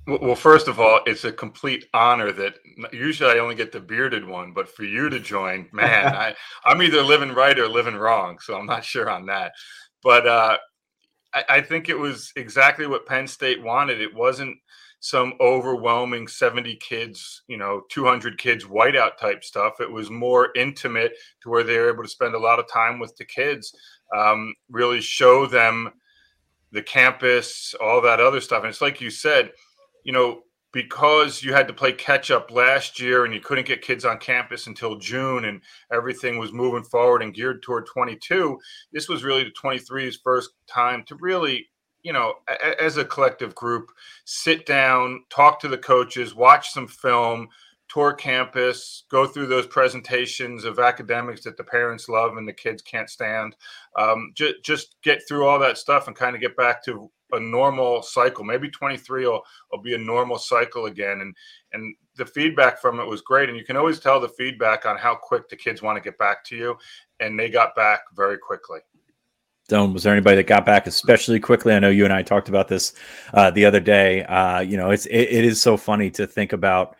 [0.07, 2.59] Well, first of all, it's a complete honor that
[2.93, 6.81] usually I only get the bearded one, but for you to join, man, I, I'm
[6.81, 8.39] either living right or living wrong.
[8.39, 9.51] So I'm not sure on that.
[10.07, 10.57] But uh,
[11.33, 13.99] I, I think it was exactly what Penn State wanted.
[13.99, 14.55] It wasn't
[15.01, 19.81] some overwhelming 70 kids, you know, 200 kids whiteout type stuff.
[19.81, 22.99] It was more intimate to where they were able to spend a lot of time
[22.99, 23.75] with the kids,
[24.15, 25.91] um, really show them
[26.71, 28.63] the campus, all that other stuff.
[28.63, 29.51] And it's like you said,
[30.05, 30.43] you know,
[30.77, 34.19] because you had to play catch up last year and you couldn't get kids on
[34.19, 35.59] campus until June and
[35.91, 38.59] everything was moving forward and geared toward 22,
[38.93, 41.67] this was really the 23's first time to really,
[42.03, 43.89] you know, a- as a collective group,
[44.25, 47.47] sit down, talk to the coaches, watch some film,
[47.89, 52.83] tour campus, go through those presentations of academics that the parents love and the kids
[52.83, 53.55] can't stand.
[53.97, 57.39] Um, just, just get through all that stuff and kind of get back to a
[57.39, 58.43] normal cycle.
[58.43, 61.21] Maybe 23 will, will be a normal cycle again.
[61.21, 61.35] And
[61.73, 63.49] and the feedback from it was great.
[63.49, 66.17] And you can always tell the feedback on how quick the kids want to get
[66.17, 66.77] back to you.
[67.19, 68.79] And they got back very quickly.
[69.69, 71.73] Dohn, was there anybody that got back especially quickly?
[71.73, 72.93] I know you and I talked about this
[73.33, 74.23] uh, the other day.
[74.23, 76.95] Uh, you know, it's it, it is so funny to think about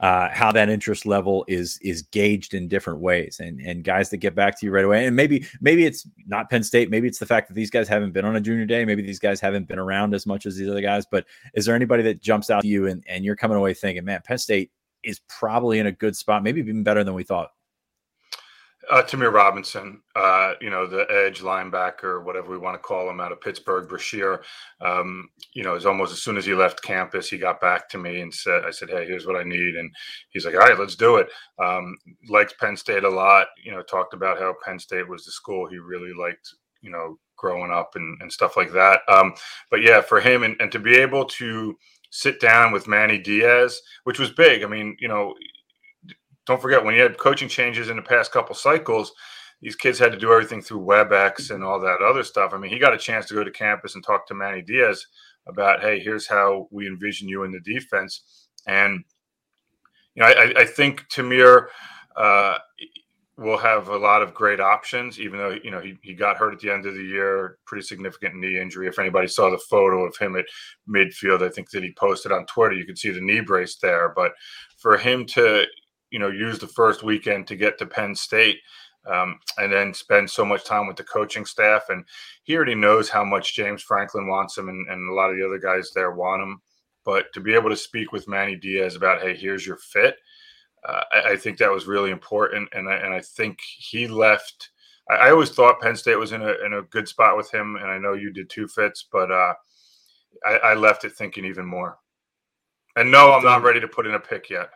[0.00, 3.40] uh, how that interest level is is gauged in different ways.
[3.40, 6.50] And and guys that get back to you right away and maybe maybe it's not
[6.50, 8.84] penn state maybe it's the fact that these guys haven't been on a junior day
[8.84, 11.74] maybe these guys haven't been around as much as these other guys but is there
[11.74, 14.70] anybody that jumps out to you and, and you're coming away thinking man penn state
[15.02, 17.50] is probably in a good spot maybe even better than we thought
[18.90, 23.20] uh, Tamir Robinson, uh, you know, the edge linebacker, whatever we want to call him,
[23.20, 24.42] out of Pittsburgh, Brashear.
[24.80, 27.98] Um, you know, is almost as soon as he left campus, he got back to
[27.98, 29.90] me and said, "I said, hey, here's what I need," and
[30.30, 31.96] he's like, "All right, let's do it." Um,
[32.28, 33.48] likes Penn State a lot.
[33.62, 36.54] You know, talked about how Penn State was the school he really liked.
[36.80, 39.00] You know, growing up and, and stuff like that.
[39.08, 39.34] Um,
[39.70, 41.76] but yeah, for him and, and to be able to
[42.10, 44.62] sit down with Manny Diaz, which was big.
[44.62, 45.34] I mean, you know,
[46.48, 49.12] don't forget when you had coaching changes in the past couple cycles,
[49.60, 52.52] these kids had to do everything through WebEx and all that other stuff.
[52.54, 55.04] I mean, he got a chance to go to campus and talk to Manny Diaz
[55.46, 58.48] about, hey, here's how we envision you in the defense.
[58.66, 59.04] And
[60.14, 61.66] you know, I, I think Tamir
[62.16, 62.58] uh,
[63.36, 66.54] will have a lot of great options, even though you know he, he got hurt
[66.54, 68.88] at the end of the year, pretty significant knee injury.
[68.88, 70.46] If anybody saw the photo of him at
[70.88, 74.12] midfield, I think that he posted on Twitter, you could see the knee brace there.
[74.16, 74.32] But
[74.78, 75.66] for him to
[76.10, 78.58] you know use the first weekend to get to Penn State.
[79.06, 81.84] Um, and then spend so much time with the coaching staff.
[81.88, 82.04] And
[82.42, 85.46] he already knows how much James Franklin wants him, and, and a lot of the
[85.46, 86.60] other guys there want him.
[87.06, 90.16] But to be able to speak with Manny Diaz about, hey, here's your fit,
[90.86, 94.70] uh, I, I, think that was really important, and I, and I think he left.
[95.10, 97.76] I, I, always thought Penn State was in a in a good spot with him,
[97.76, 99.54] and I know you did two fits, but uh,
[100.46, 101.98] I, left it thinking even more.
[102.96, 104.70] And no, I'm not ready to put in a pick yet.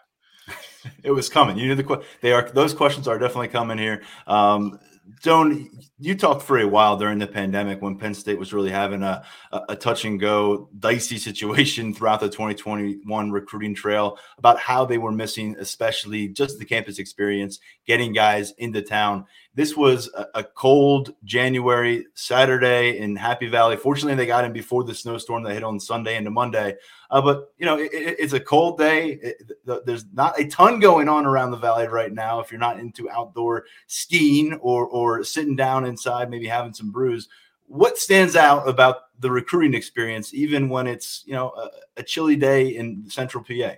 [1.03, 1.57] it was coming.
[1.57, 4.03] You knew the they are those questions are definitely coming here.
[4.27, 4.79] Um,
[5.23, 5.68] Dohn,
[5.99, 9.25] you talked for a while during the pandemic when Penn State was really having a,
[9.68, 15.12] a, touch and go, dicey situation throughout the 2021 recruiting trail about how they were
[15.12, 19.27] missing, especially just the campus experience, getting guys into town.
[19.55, 23.77] This was a, a cold January Saturday in Happy Valley.
[23.77, 26.77] Fortunately, they got in before the snowstorm that hit on Sunday into Monday.
[27.11, 29.19] Uh, but you know, it, it's a cold day.
[29.23, 29.53] It,
[29.85, 32.41] there's not a ton going on around the valley right now.
[32.41, 37.29] If you're not into outdoor skiing or or sitting down inside, maybe having some brews.
[37.67, 42.37] What stands out about the recruiting experience, even when it's you know a, a chilly
[42.37, 43.75] day in Central PA?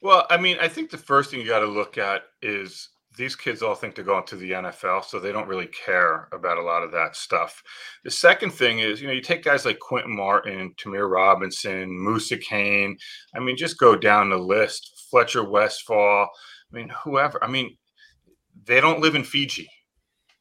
[0.00, 3.36] Well, I mean, I think the first thing you got to look at is these
[3.36, 6.62] kids all think they're going to the NFL, so they don't really care about a
[6.62, 7.62] lot of that stuff.
[8.04, 12.38] The second thing is, you know, you take guys like Quinton Martin, Tamir Robinson, Musa
[12.38, 12.96] Kane.
[13.34, 15.06] I mean, just go down the list.
[15.10, 16.26] Fletcher Westphal.
[16.26, 17.42] I mean, whoever.
[17.44, 17.76] I mean,
[18.64, 19.68] they don't live in Fiji.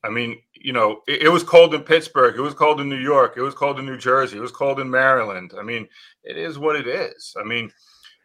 [0.03, 2.35] I mean, you know, it, it was cold in Pittsburgh.
[2.37, 3.33] It was cold in New York.
[3.35, 4.37] It was cold in New Jersey.
[4.37, 5.53] It was cold in Maryland.
[5.59, 5.87] I mean,
[6.23, 7.35] it is what it is.
[7.39, 7.71] I mean,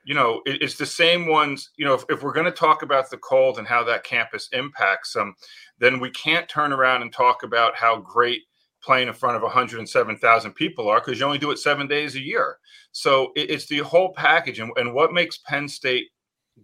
[0.06, 1.70] you know, it, it's the same ones.
[1.76, 4.48] You know, if, if we're going to talk about the cold and how that campus
[4.52, 5.34] impacts them,
[5.78, 8.42] then we can't turn around and talk about how great
[8.80, 12.20] playing in front of 107,000 people are because you only do it seven days a
[12.20, 12.58] year.
[12.92, 14.60] So it, it's the whole package.
[14.60, 16.06] And, and what makes Penn State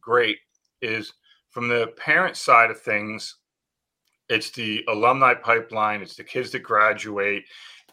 [0.00, 0.38] great
[0.81, 1.12] is
[1.50, 3.38] from the parent side of things,
[4.28, 7.42] it's the alumni pipeline, it's the kids that graduate,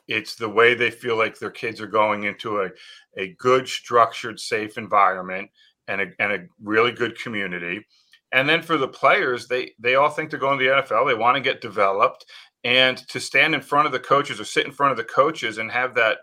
[0.09, 2.69] it's the way they feel like their kids are going into a,
[3.15, 5.49] a good, structured, safe environment
[5.87, 7.85] and a, and a really good community.
[8.31, 11.07] And then for the players, they they all think they're going to the NFL.
[11.07, 12.25] They want to get developed,
[12.63, 15.59] and to stand in front of the coaches or sit in front of the coaches
[15.59, 16.17] and have that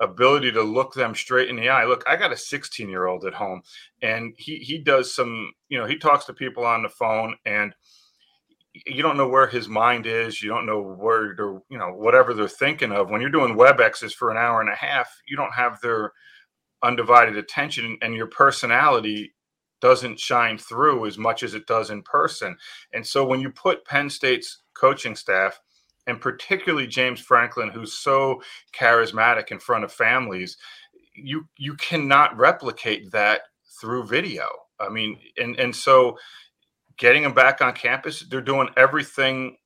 [0.00, 1.84] ability to look them straight in the eye.
[1.84, 3.62] Look, I got a 16 year old at home,
[4.02, 5.52] and he he does some.
[5.68, 7.72] You know, he talks to people on the phone, and
[8.86, 10.42] you don't know where his mind is.
[10.42, 13.10] You don't know where they're, you know, whatever they're thinking of.
[13.10, 16.12] When you're doing WebExes for an hour and a half, you don't have their
[16.82, 19.34] undivided attention and your personality
[19.80, 22.56] doesn't shine through as much as it does in person.
[22.92, 25.60] And so when you put Penn State's coaching staff
[26.06, 28.42] and particularly James Franklin, who's so
[28.74, 30.56] charismatic in front of families,
[31.14, 33.42] you you cannot replicate that
[33.80, 34.46] through video.
[34.80, 36.18] I mean, and and so
[36.98, 39.56] getting them back on campus, they're doing everything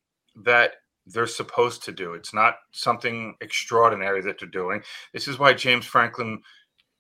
[0.45, 0.73] that
[1.07, 2.15] they're supposed to do.
[2.15, 4.83] It's not something extraordinary that they're doing.
[5.13, 6.43] This is why James Franklin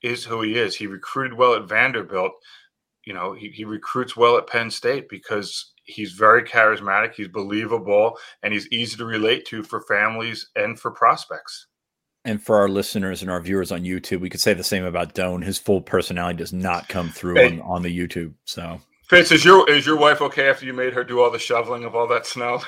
[0.02, 0.74] is who he is.
[0.74, 2.32] He recruited well at Vanderbilt.
[3.04, 8.18] You know, he, he recruits well at Penn State because he's very charismatic, he's believable,
[8.42, 11.66] and he's easy to relate to for families and for prospects.
[12.24, 15.14] And for our listeners and our viewers on YouTube, we could say the same about
[15.14, 15.42] Dohn.
[15.42, 18.34] His full personality does not come through hey, on, on the YouTube.
[18.44, 18.80] So
[19.12, 21.84] Fitz, is your is your wife okay after you made her do all the shoveling
[21.84, 22.62] of all that snow?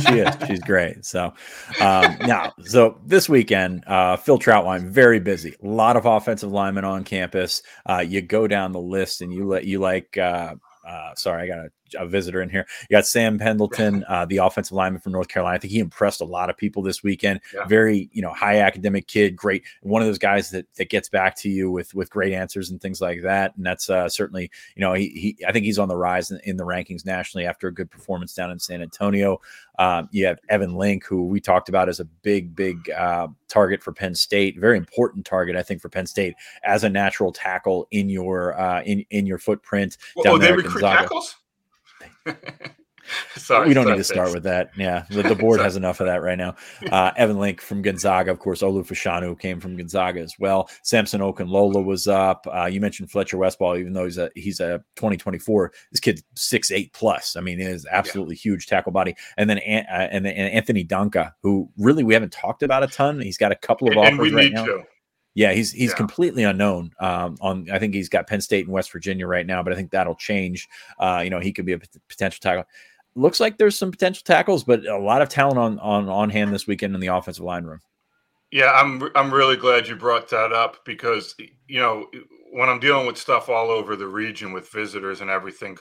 [0.00, 0.34] she is.
[0.46, 1.04] She's great.
[1.04, 1.34] So
[1.78, 5.54] um, now, so this weekend, uh, Phil Trautwein very busy.
[5.62, 7.62] A lot of offensive linemen on campus.
[7.84, 10.16] Uh, you go down the list, and you let you like.
[10.16, 10.54] Uh,
[10.88, 11.66] uh, sorry, I got
[11.98, 12.66] a visitor in here.
[12.88, 15.56] You got Sam Pendleton, uh, the offensive lineman from North Carolina.
[15.56, 17.40] I think he impressed a lot of people this weekend.
[17.54, 17.64] Yeah.
[17.66, 19.64] Very, you know, high academic kid, great.
[19.82, 22.80] One of those guys that that gets back to you with with great answers and
[22.80, 23.56] things like that.
[23.56, 26.40] And that's uh, certainly, you know, he, he I think he's on the rise in,
[26.44, 29.40] in, the rankings nationally after a good performance down in San Antonio.
[29.78, 33.82] Um, you have Evan Link, who we talked about as a big, big uh, target
[33.82, 34.58] for Penn State.
[34.58, 38.82] Very important target, I think, for Penn State as a natural tackle in your uh,
[38.82, 39.96] in in your footprint.
[40.16, 41.02] Well, oh, they recruit Gonzaga.
[41.02, 41.36] tackles.
[43.36, 44.70] Sorry, we don't need to start with that.
[44.76, 46.56] Yeah, the, the board has enough of that right now.
[46.90, 48.62] Uh, Evan Link from Gonzaga, of course.
[48.62, 50.70] Olu Fashanu came from Gonzaga as well.
[50.82, 52.46] Samson Okunlola was up.
[52.52, 55.72] Uh, you mentioned Fletcher Westphal, even though he's a he's a 2024.
[55.92, 57.36] This kid's six eight plus.
[57.36, 58.52] I mean, it is absolutely yeah.
[58.52, 59.14] huge tackle body.
[59.36, 63.20] And then uh, and then Anthony Donkoh, who really we haven't talked about a ton.
[63.20, 64.64] He's got a couple of offers and right now.
[64.64, 64.84] To.
[65.34, 65.96] Yeah, he's he's yeah.
[65.96, 66.92] completely unknown.
[67.00, 69.76] Um, on I think he's got Penn State and West Virginia right now, but I
[69.76, 70.68] think that'll change.
[70.98, 72.64] Uh, you know, he could be a p- potential tackle.
[73.16, 76.54] Looks like there's some potential tackles, but a lot of talent on on on hand
[76.54, 77.80] this weekend in the offensive line room.
[78.52, 81.34] Yeah, I'm I'm really glad you brought that up because
[81.66, 82.08] you know
[82.52, 85.76] when I'm dealing with stuff all over the region with visitors and everything,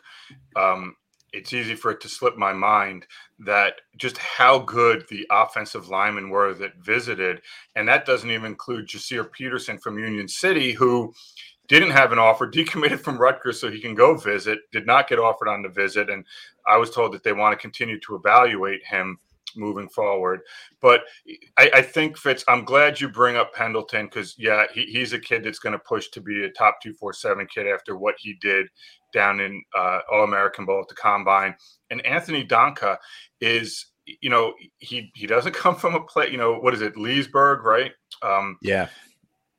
[0.56, 0.96] um,
[1.34, 3.08] it's easy for it to slip my mind
[3.40, 7.42] that just how good the offensive linemen were that visited.
[7.76, 11.14] And that doesn't even include Jasir Peterson from Union City, who
[11.68, 15.20] didn't have an offer, decommitted from Rutgers so he can go visit, did not get
[15.20, 16.10] offered on the visit.
[16.10, 16.24] And
[16.68, 19.18] I was told that they want to continue to evaluate him
[19.56, 20.42] moving forward.
[20.82, 21.02] But
[21.58, 25.20] I, I think Fitz, I'm glad you bring up Pendleton because yeah, he, he's a
[25.20, 28.16] kid that's going to push to be a top two four seven kid after what
[28.18, 28.68] he did
[29.14, 31.56] down in uh, All American Bowl at the Combine.
[31.90, 32.98] And Anthony Donkoh
[33.40, 36.30] is, you know, he he doesn't come from a play.
[36.30, 37.92] You know, what is it, Leesburg, right?
[38.22, 38.90] Um, yeah.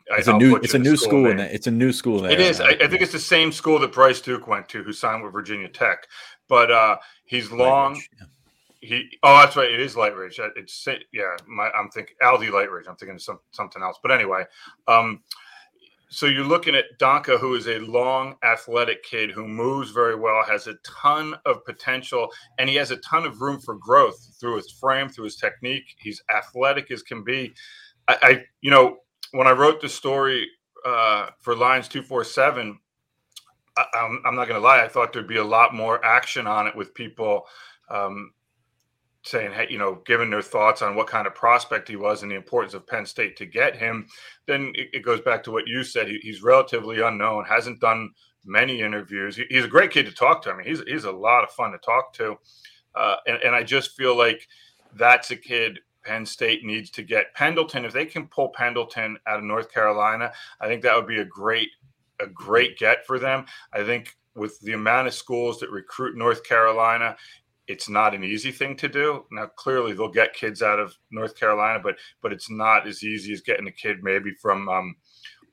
[0.09, 2.21] It's a new it's a new school, and it's a new school.
[2.21, 2.31] There.
[2.31, 2.61] It is.
[2.61, 5.33] I, I, think it's the same school that Bryce Duke went to, who signed with
[5.33, 6.07] Virginia Tech.
[6.47, 7.95] But uh, he's long.
[8.21, 8.27] Yeah
[8.85, 12.97] he oh that's right it is Lightridge it's yeah my, i'm thinking Aldie Lightridge i'm
[12.97, 14.45] thinking of some, something else but anyway
[14.87, 15.23] um
[16.15, 20.45] so you're looking at Donkoh, who is a long athletic kid who moves very well,
[20.45, 24.57] has a ton of potential, and he has a ton of room for growth through
[24.57, 25.97] his frame, through his technique.
[25.99, 27.53] He's athletic as can be.
[28.07, 28.99] I, I you know,
[29.33, 30.47] when I wrote the story
[30.87, 32.79] uh, for Lions two four seven,
[33.77, 36.69] I'm, I'm not going to lie, I thought there'd be a lot more action on
[36.69, 37.43] it with people
[37.91, 38.33] um,
[39.25, 42.31] saying, hey, you know, given their thoughts on what kind of prospect he was and
[42.31, 44.07] the importance of Penn State to get him,
[44.47, 46.09] then it, it goes back to what you said.
[46.09, 48.11] He, he's relatively unknown, hasn't done
[48.45, 49.37] many interviews.
[49.37, 50.51] He, he's a great kid to talk to.
[50.51, 52.37] I mean, he's he's a lot of fun to talk to,
[52.95, 54.47] uh, and, and I just feel like
[54.95, 57.35] that's a kid Penn State needs to get.
[57.35, 61.21] Pendleton, if they can pull Pendleton out of North Carolina, I think that would be
[61.21, 61.71] a great
[62.21, 63.47] a great get for them.
[63.73, 67.17] I think with the amount of schools that recruit North Carolina,
[67.67, 69.25] it's not an easy thing to do.
[69.31, 73.33] Now, clearly, they'll get kids out of North Carolina, but but it's not as easy
[73.33, 74.97] as getting a kid maybe from um,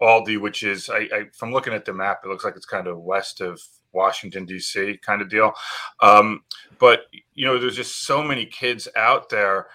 [0.02, 2.88] Aldie, which is I, I, from looking at the map, it looks like it's kind
[2.88, 3.62] of west of
[3.94, 5.00] Washington D.C.
[5.06, 5.54] kind of deal.
[6.02, 6.44] Um,
[6.80, 9.68] but you know, there's just so many kids out there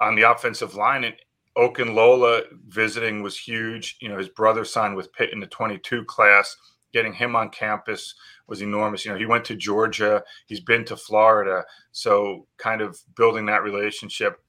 [0.00, 1.14] on the offensive line, and
[1.56, 3.96] Oak and Okunlola visiting was huge.
[4.00, 6.54] You know, his brother signed with Pitt in the 22 class.
[6.96, 8.14] Getting him on campus
[8.46, 9.04] was enormous.
[9.04, 13.62] You know, he went to Georgia, he's been to Florida, so kind of building that
[13.62, 14.42] relationship.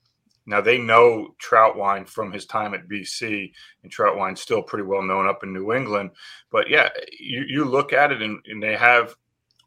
[0.45, 3.51] Now they know Trautwein from his time at BC,
[3.83, 6.11] and Trautwein's still pretty well known up in New England.
[6.49, 6.87] But yeah,
[7.19, 9.13] you, you look at it, and, and they have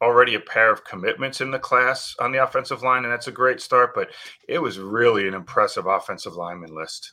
[0.01, 3.33] already a pair of commitments in the class on the offensive line, and that's a
[3.33, 3.95] great start.
[3.95, 4.09] But
[4.49, 7.13] it was really an impressive offensive lineman list.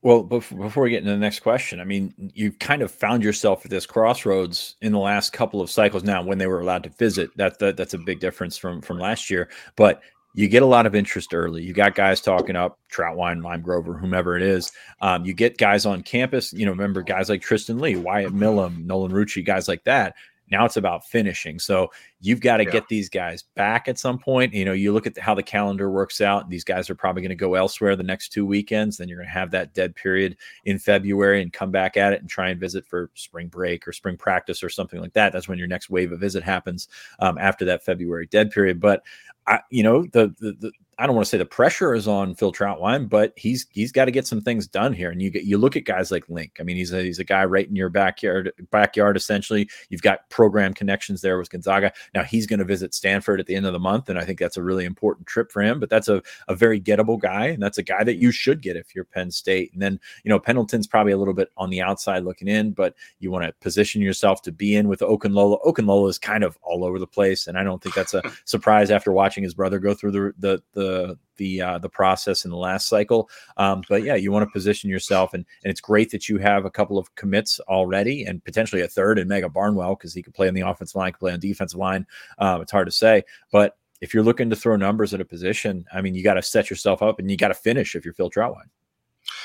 [0.00, 3.64] Well, before we get into the next question, I mean, you kind of found yourself
[3.64, 6.04] at this crossroads in the last couple of cycles.
[6.04, 8.98] Now, when they were allowed to visit, that, that that's a big difference from from
[8.98, 9.48] last year.
[9.74, 10.00] But
[10.34, 11.64] you get a lot of interest early.
[11.64, 14.70] You got guys talking up Trautwein, Lime Grover, whomever it is.
[15.00, 16.52] Um, you get guys on campus.
[16.52, 20.14] You know, remember guys like Tristan Leigh, Wyatt Milum, Nolan Rucci, guys like that.
[20.50, 21.58] Now it's about finishing.
[21.58, 21.88] So
[22.20, 22.70] you've got to yeah.
[22.70, 24.52] get these guys back at some point.
[24.52, 26.48] You know, you look at the, how the calendar works out.
[26.48, 28.96] These guys are probably going to go elsewhere the next two weekends.
[28.96, 32.20] Then you're going to have that dead period in February and come back at it
[32.20, 35.32] and try and visit for spring break or spring practice or something like that.
[35.32, 36.88] That's when your next wave of visit happens
[37.20, 38.80] um, after that February dead period.
[38.80, 39.02] But
[39.46, 42.34] I, you know, the, the, the I don't want to say the pressure is on
[42.34, 45.10] Phil Trautwein, but he's he's got to get some things done here.
[45.10, 46.56] And you get you look at guys like Link.
[46.58, 49.70] I mean, he's a he's a guy right in your backyard backyard essentially.
[49.90, 51.92] You've got program connections there with Gonzaga.
[52.14, 54.38] Now he's going to visit Stanford at the end of the month, and I think
[54.38, 55.80] that's a really important trip for him.
[55.80, 58.76] But that's a, a very gettable guy, and that's a guy that you should get
[58.76, 59.72] if you're Penn State.
[59.72, 62.94] And then you know Pendleton's probably a little bit on the outside looking in, but
[63.18, 65.62] you want to position yourself to be in with Okunlola.
[65.64, 68.90] Okunlola is kind of all over the place, and I don't think that's a surprise
[68.90, 72.56] after watching his brother go through the the the the uh, the process in the
[72.56, 73.30] last cycle.
[73.56, 76.66] Um, but yeah, you want to position yourself, and and it's great that you have
[76.66, 80.34] a couple of commits already, and potentially a third in Mega Barnwell because he could
[80.34, 81.97] play on the offensive line, could play on defensive line.
[82.38, 85.84] Um, it's hard to say, but if you're looking to throw numbers at a position,
[85.92, 88.14] I mean, you got to set yourself up, and you got to finish if you're
[88.14, 88.68] Phil Trautwein.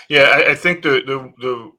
[0.10, 1.72] Yeah, I, I think the the the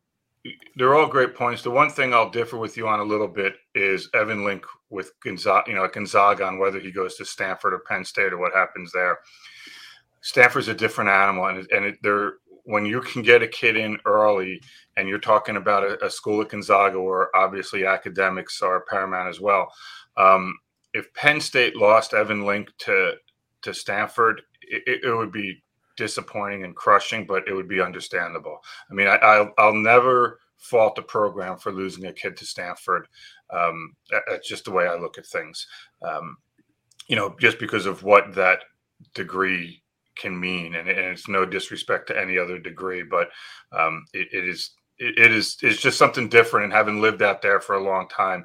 [0.76, 1.62] they're all great points.
[1.62, 5.12] The one thing I'll differ with you on a little bit is Evan Link with
[5.20, 8.52] Gonzaga, you know, Gonzaga on whether he goes to Stanford or Penn State or what
[8.52, 9.20] happens there.
[10.20, 12.34] Stanford's a different animal, and and it, they're
[12.64, 14.60] when you can get a kid in early,
[14.96, 19.40] and you're talking about a, a school at Gonzaga, where obviously academics are paramount as
[19.40, 19.70] well.
[20.16, 20.54] Um,
[20.94, 23.14] if Penn State lost Evan Link to
[23.62, 25.62] to Stanford, it, it, would be
[25.96, 28.58] disappointing and crushing, but it would be understandable.
[28.90, 33.08] I mean, I, I'll, I'll never fault the program for losing a kid to Stanford.
[33.50, 33.94] Um,
[34.28, 35.66] that's just the way I look at things.
[36.06, 36.36] Um,
[37.08, 38.60] you know, just because of what that
[39.14, 39.82] degree
[40.14, 43.28] can mean, and, and it's no disrespect to any other degree, but
[43.72, 46.64] um, it, it is it, it is it's just something different.
[46.64, 48.44] And having lived out there for a long time,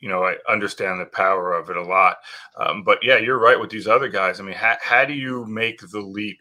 [0.00, 2.16] you, know, I understand the power of it a lot.
[2.58, 4.40] Um, but yeah, you're right with these other guys.
[4.40, 6.40] I mean, how, how do you make the leap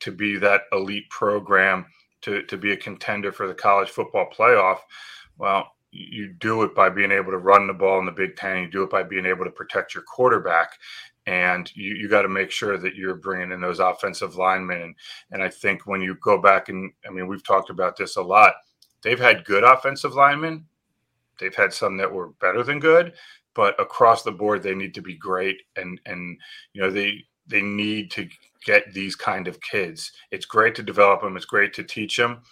[0.00, 1.86] to be that elite program
[2.22, 4.78] to to be a contender for the college football playoff?
[5.38, 8.62] Well, you do it by being able to run the ball in the Big Ten.
[8.62, 10.78] You do it by being able to protect your quarterback,
[11.26, 14.82] and you, you got to make sure that you're bringing in those offensive linemen.
[14.82, 14.94] And,
[15.30, 18.22] and I think when you go back and I mean, we've talked about this a
[18.22, 18.54] lot.
[19.02, 20.66] They've had good offensive linemen.
[21.38, 23.14] They've had some that were better than good,
[23.54, 25.62] but across the board, they need to be great.
[25.76, 26.38] And and
[26.72, 28.28] you know they they need to
[28.64, 30.12] get these kind of kids.
[30.30, 31.36] It's great to develop them.
[31.36, 32.42] It's great to teach them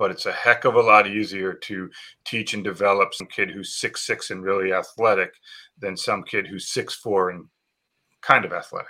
[0.00, 1.90] but it's a heck of a lot easier to
[2.24, 5.34] teach and develop some kid who's six six and really athletic
[5.78, 7.44] than some kid who's six four and
[8.22, 8.88] kind of athletic.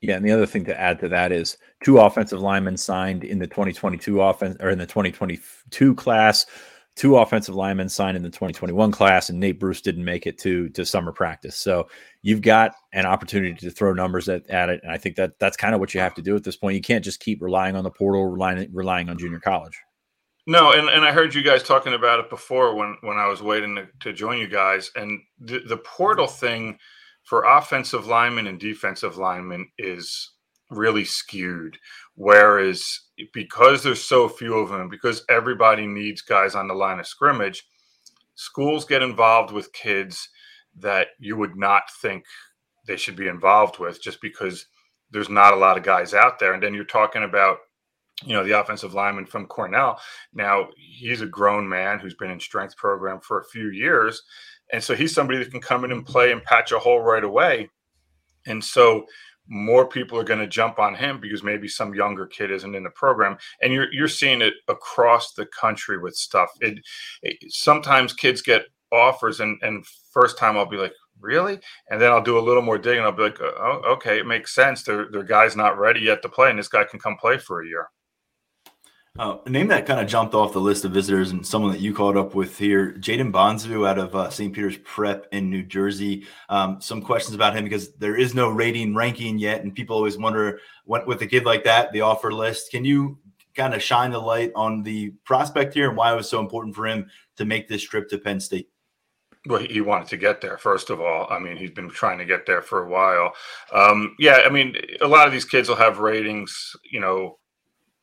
[0.00, 3.38] Yeah, and the other thing to add to that is two offensive linemen signed in
[3.38, 6.46] the 2022 offense or in the 2022 class.
[6.96, 10.68] Two offensive linemen signed in the 2021 class, and Nate Bruce didn't make it to
[10.70, 11.56] to summer practice.
[11.56, 11.88] So
[12.22, 15.56] you've got an opportunity to throw numbers at, at it, and I think that that's
[15.56, 16.74] kind of what you have to do at this point.
[16.74, 19.78] You can't just keep relying on the portal, relying relying on junior college.
[20.46, 23.42] No, and, and I heard you guys talking about it before when, when I was
[23.42, 24.90] waiting to, to join you guys.
[24.96, 26.78] And the, the portal thing
[27.24, 30.32] for offensive linemen and defensive linemen is
[30.70, 31.78] really skewed.
[32.14, 33.00] Whereas
[33.32, 37.64] because there's so few of them, because everybody needs guys on the line of scrimmage,
[38.34, 40.28] schools get involved with kids
[40.78, 42.24] that you would not think
[42.86, 44.66] they should be involved with just because
[45.10, 46.54] there's not a lot of guys out there.
[46.54, 47.58] And then you're talking about
[48.24, 49.98] you know, the offensive lineman from Cornell.
[50.34, 54.22] Now he's a grown man who's been in strength program for a few years.
[54.72, 57.24] And so he's somebody that can come in and play and patch a hole right
[57.24, 57.68] away.
[58.46, 59.06] And so
[59.48, 62.84] more people are going to jump on him because maybe some younger kid isn't in
[62.84, 63.36] the program.
[63.60, 66.50] And you're you're seeing it across the country with stuff.
[66.60, 66.78] It,
[67.22, 68.62] it sometimes kids get
[68.92, 71.60] offers and and first time I'll be like really?
[71.90, 73.02] And then I'll do a little more digging.
[73.02, 74.84] I'll be like oh, okay it makes sense.
[74.84, 77.62] Their their guy's not ready yet to play and this guy can come play for
[77.62, 77.88] a year
[79.18, 81.80] uh, a name that kind of jumped off the list of visitors and someone that
[81.80, 84.52] you caught up with here, Jaden Bonsu out of uh, St.
[84.52, 86.26] Peter's Prep in New Jersey.
[86.48, 90.16] Um, some questions about him because there is no rating ranking yet, and people always
[90.16, 92.70] wonder what with a kid like that, the offer list.
[92.70, 93.18] Can you
[93.56, 96.76] kind of shine the light on the prospect here and why it was so important
[96.76, 98.68] for him to make this trip to Penn State?
[99.46, 101.26] Well, he wanted to get there, first of all.
[101.30, 103.32] I mean, he's been trying to get there for a while.
[103.72, 107.39] Um, yeah, I mean, a lot of these kids will have ratings, you know,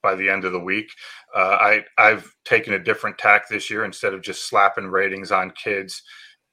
[0.02, 0.90] by the end of the week.
[1.36, 5.52] Uh, I I've taken a different tack this year instead of just slapping ratings on
[5.52, 6.02] kids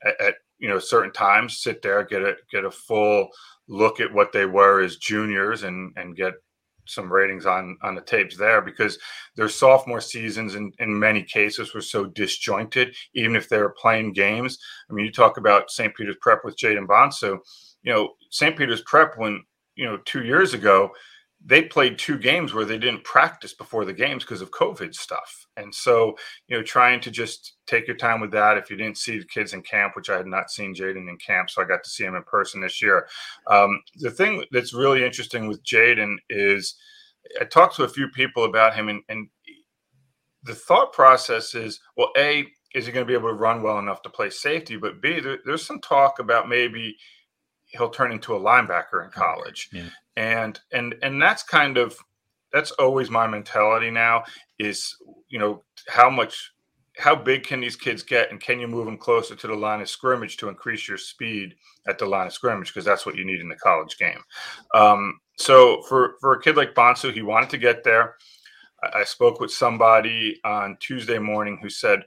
[0.04, 1.62] at, at you know certain times.
[1.62, 3.28] Sit there, get a get a full
[3.68, 6.34] look at what they were as juniors, and and get
[6.86, 8.98] some ratings on on the tapes there because
[9.36, 14.12] their sophomore seasons in, in many cases were so disjointed even if they were playing
[14.12, 14.58] games
[14.90, 17.38] i mean you talk about st peter's prep with jaden bonsu
[17.82, 19.42] you know st peter's prep when
[19.76, 20.90] you know two years ago
[21.46, 25.46] they played two games where they didn't practice before the games because of COVID stuff.
[25.58, 26.16] And so,
[26.48, 28.56] you know, trying to just take your time with that.
[28.56, 31.18] If you didn't see the kids in camp, which I had not seen Jaden in
[31.18, 33.06] camp, so I got to see him in person this year.
[33.46, 36.76] Um, the thing that's really interesting with Jaden is
[37.40, 39.28] I talked to a few people about him, and, and
[40.44, 43.78] the thought process is well, A, is he going to be able to run well
[43.78, 44.76] enough to play safety?
[44.76, 46.96] But B, there, there's some talk about maybe
[47.66, 49.68] he'll turn into a linebacker in college.
[49.72, 49.88] Yeah.
[50.16, 51.96] And and and that's kind of
[52.52, 54.24] that's always my mentality now
[54.58, 54.96] is
[55.28, 56.52] you know how much
[56.98, 59.80] how big can these kids get and can you move them closer to the line
[59.80, 61.54] of scrimmage to increase your speed
[61.88, 62.68] at the line of scrimmage?
[62.68, 64.20] Because that's what you need in the college game.
[64.74, 68.16] Um, so for for a kid like bonsu he wanted to get there.
[68.92, 72.04] I, spoke with somebody on tuesday morning who said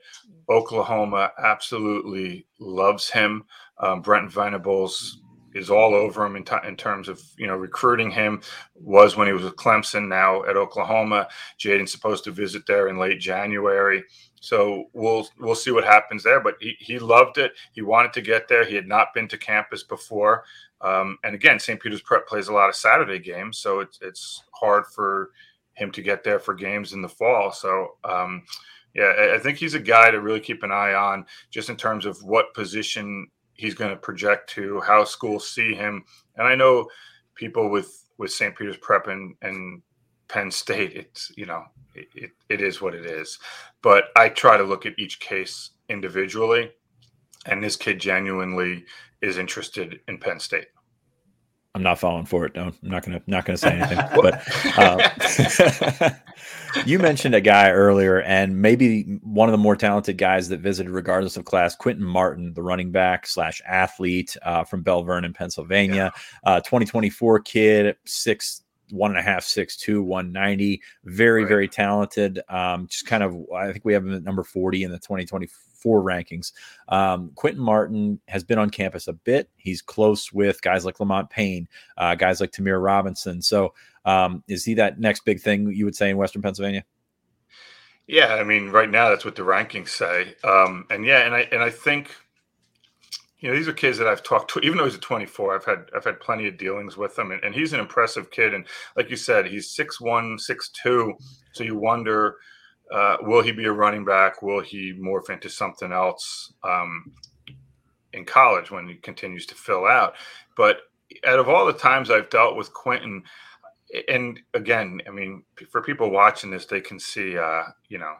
[0.47, 3.43] oklahoma absolutely loves him.
[3.79, 5.19] Um, brent venables
[5.57, 8.41] is all over him in, t- in terms of you know recruiting him.
[8.75, 11.27] Was when he was with Clemson, now at Oklahoma.
[11.59, 14.03] Jaden's supposed to visit there in late January,
[14.39, 16.39] so we'll we'll see what happens there.
[16.39, 17.53] But he, he loved it.
[17.73, 18.65] He wanted to get there.
[18.65, 20.45] He had not been to campus before,
[20.81, 21.81] um, and again, St.
[21.81, 25.31] Peter's Prep plays a lot of Saturday games, so it's it's hard for
[25.73, 27.51] him to get there for games in the fall.
[27.51, 27.97] So.
[28.03, 28.43] Um,
[28.95, 32.07] yeah, I think he's a guy to really keep an eye on, just in terms
[32.07, 33.27] of what position
[33.57, 36.03] he's going to project to, how schools see him.
[36.35, 36.87] And I know
[37.35, 38.55] people with with St.
[38.55, 39.81] Peter's Prep and, and
[40.27, 43.37] Penn State, it's you know it, it, it is what it is.
[43.81, 46.71] But I try to look at each case individually,
[47.45, 48.85] and this kid genuinely
[49.21, 50.67] is interested in Penn State.
[51.77, 52.55] I'm not falling for it.
[52.55, 53.99] No, I'm not gonna not gonna say anything.
[54.15, 54.41] but
[54.79, 56.11] uh,
[56.87, 60.89] you mentioned a guy earlier, and maybe one of the more talented guys that visited,
[60.89, 66.11] regardless of class, Quinton Martin, the running back slash athlete uh, from Belle Vernon, Pennsylvania,
[66.15, 66.51] yeah.
[66.51, 70.81] uh, 2024 kid, six one and a half, six two, 190.
[71.03, 71.47] Very, right.
[71.47, 72.41] very talented.
[72.49, 75.66] Um, just kind of, I think we have him at number 40 in the 2024
[75.77, 76.51] four rankings.
[76.89, 79.49] Um, Quinton Martin has been on campus a bit.
[79.55, 81.67] He's close with guys like Lamont Payne,
[81.97, 83.41] uh, guys like Tamir Robinson.
[83.41, 83.73] So
[84.05, 86.83] um, is he that next big thing you would say in Western Pennsylvania?
[88.07, 91.41] Yeah, I mean, right now that's what the rankings say, um, and yeah, and I
[91.51, 92.15] and I think
[93.39, 94.59] you know these are kids that I've talked to.
[94.61, 97.43] Even though he's a 24, I've had I've had plenty of dealings with him, and,
[97.43, 98.53] and he's an impressive kid.
[98.53, 98.65] And
[98.95, 101.15] like you said, he's six one, six two.
[101.51, 102.37] So you wonder,
[102.91, 104.41] uh, will he be a running back?
[104.41, 107.11] Will he morph into something else um,
[108.13, 110.15] in college when he continues to fill out?
[110.55, 110.77] But
[111.25, 113.23] out of all the times I've dealt with Quinton,
[114.07, 118.13] and again, I mean, for people watching this, they can see, uh, you know,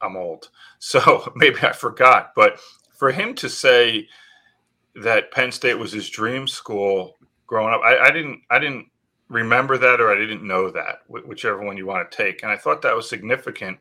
[0.00, 2.32] I'm old, so maybe I forgot.
[2.34, 2.60] But
[2.96, 4.08] for him to say
[4.96, 8.86] that Penn State was his dream school growing up, I, I didn't, I didn't
[9.28, 12.42] remember that, or I didn't know that, whichever one you want to take.
[12.42, 13.78] And I thought that was significant.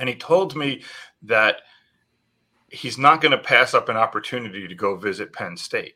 [0.00, 0.82] And he told me
[1.22, 1.62] that
[2.70, 5.94] he's not going to pass up an opportunity to go visit Penn State.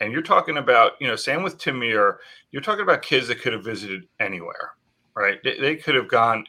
[0.00, 2.18] And you're talking about, you know, same with Tamir,
[2.50, 4.72] you're talking about kids that could have visited anywhere,
[5.14, 5.38] right?
[5.42, 6.44] They, they could have gone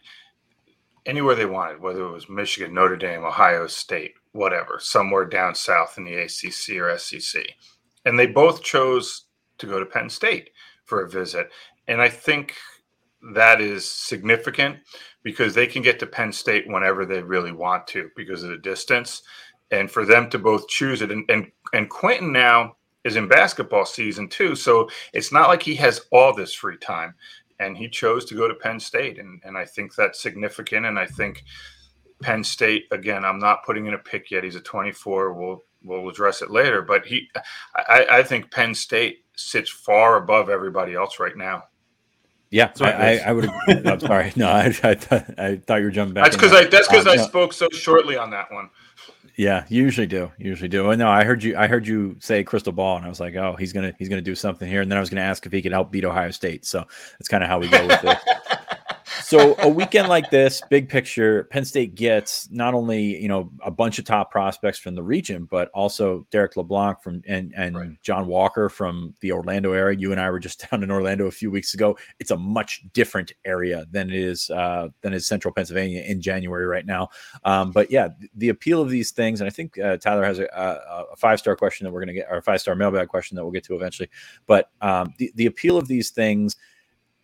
[1.06, 5.98] anywhere they wanted, whether it was Michigan, Notre Dame, Ohio State, whatever, somewhere down south
[5.98, 7.46] in the ACC or SEC.
[8.04, 9.26] And they both chose
[9.60, 10.50] to go to Penn State
[10.84, 11.50] for a visit.
[11.88, 12.56] And I think
[13.34, 14.78] that is significant
[15.24, 18.58] because they can get to Penn State whenever they really want to because of the
[18.58, 19.24] distance.
[19.72, 23.86] And for them to both choose it and and, and Quinton now is in basketball
[23.86, 24.56] season too.
[24.56, 27.16] So it's not like he has all this free time.
[27.60, 29.18] And he chose to go to Penn State.
[29.18, 30.86] And, and I think that's significant.
[30.86, 31.44] And I think
[32.22, 34.44] Penn State, again, I'm not putting in a pick yet.
[34.44, 35.34] He's a 24.
[35.34, 36.82] We'll we'll address it later.
[36.82, 37.30] But he
[37.76, 41.64] I, I think Penn State sits far above everybody else right now.
[42.50, 43.50] Yeah, I, I, I, would.
[43.68, 44.32] I'm sorry.
[44.36, 46.26] No, I, I, th- I thought you were jumping back.
[46.26, 46.66] That's because I.
[46.66, 47.24] That's because um, I no.
[47.24, 48.70] spoke so shortly on that one.
[49.38, 50.32] Yeah, you usually do.
[50.40, 50.90] You usually do.
[50.90, 51.56] And no, I heard you.
[51.58, 54.22] I heard you say crystal ball, and I was like, oh, he's gonna he's gonna
[54.22, 54.82] do something here.
[54.82, 56.66] And then I was gonna ask if he could help beat Ohio State.
[56.66, 56.84] So
[57.20, 58.18] that's kind of how we go with it.
[59.28, 63.70] so a weekend like this, big picture, Penn State gets not only you know a
[63.70, 68.02] bunch of top prospects from the region, but also Derek LeBlanc from and and right.
[68.04, 70.00] John Walker from the Orlando area.
[70.00, 71.98] You and I were just down in Orlando a few weeks ago.
[72.22, 76.66] It's a much different area than it is uh, than is Central Pennsylvania in January
[76.66, 77.10] right now.
[77.44, 80.46] Um, but yeah, the appeal of these things, and I think uh, Tyler has a,
[80.56, 83.10] a, a five star question that we're going to get, or a five star mailbag
[83.10, 84.10] question that we'll get to eventually.
[84.46, 86.56] But um, the the appeal of these things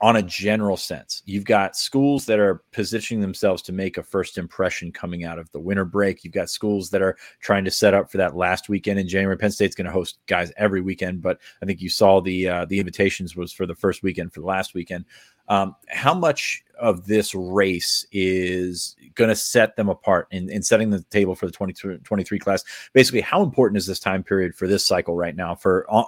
[0.01, 1.21] on a general sense.
[1.25, 5.49] You've got schools that are positioning themselves to make a first impression coming out of
[5.51, 6.23] the winter break.
[6.23, 9.37] You've got schools that are trying to set up for that last weekend in January.
[9.37, 12.65] Penn State's going to host guys every weekend, but I think you saw the uh,
[12.65, 15.05] the invitations was for the first weekend for the last weekend.
[15.47, 20.89] Um, how much of this race is going to set them apart in, in setting
[20.89, 22.63] the table for the 2023 class?
[22.93, 26.03] Basically, how important is this time period for this cycle right now for uh,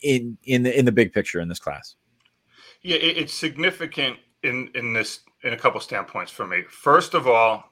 [0.00, 1.94] in in the in the big picture in this class?
[2.86, 6.62] Yeah, it's significant in in this in a couple standpoints for me.
[6.68, 7.64] First of all,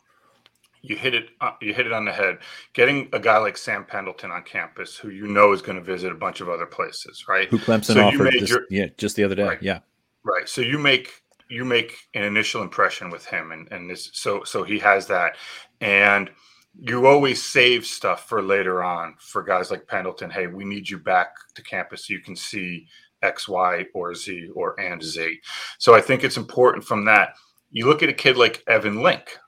[0.83, 2.39] you hit it uh, you hit it on the head.
[2.73, 6.11] Getting a guy like Sam Pendleton on campus, who you know is going to visit
[6.11, 7.49] a bunch of other places, right?
[7.49, 9.79] Who Clemson so offered just, your, yeah just the other day, right, yeah.
[10.25, 10.49] Right.
[10.49, 14.65] So you make you make an initial impression with him, and and this so so
[14.65, 15.37] he has that,
[15.81, 16.29] and
[16.77, 20.29] you always save stuff for later on for guys like Pendleton.
[20.29, 22.89] Hey, we need you back to campus so you can see
[23.23, 25.41] X, Y, or Z, or and Z.
[25.79, 27.35] So I think it's important from that.
[27.71, 29.39] You look at a kid like Evan Link,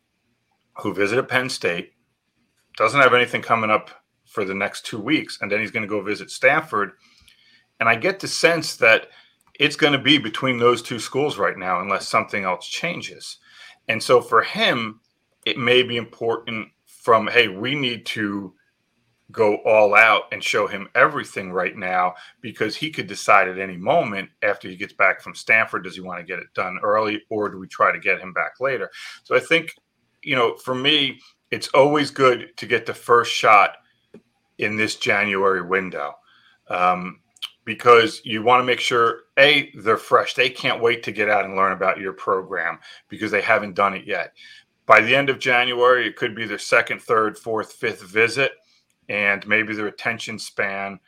[0.79, 1.93] who visited Penn State,
[2.77, 3.91] doesn't have anything coming up
[4.27, 6.93] for the next two weeks, and then he's going to go visit Stanford.
[7.81, 9.09] And I get the sense that
[9.59, 13.39] it's going to be between those two schools right now, unless something else changes.
[13.89, 15.01] And so for him,
[15.47, 18.53] it may be important from, hey, we need to
[19.33, 23.77] go all out and show him everything right now because he could decide at any
[23.77, 27.23] moment after he gets back from Stanford does he want to get it done early
[27.29, 28.91] or do we try to get him back later?
[29.25, 29.75] So i think
[30.23, 31.21] you know for me
[31.51, 33.77] it's always good to get the first shot
[34.59, 36.15] in this january window
[36.69, 37.21] um,
[37.65, 40.35] because you want to make sure a they're fresh.
[40.35, 43.95] They can't wait to get out and learn about your program because they haven't done
[43.95, 44.33] it yet.
[44.87, 48.53] By the end of january it could be their second third fourth fifth visit
[49.09, 50.99] and maybe their attention span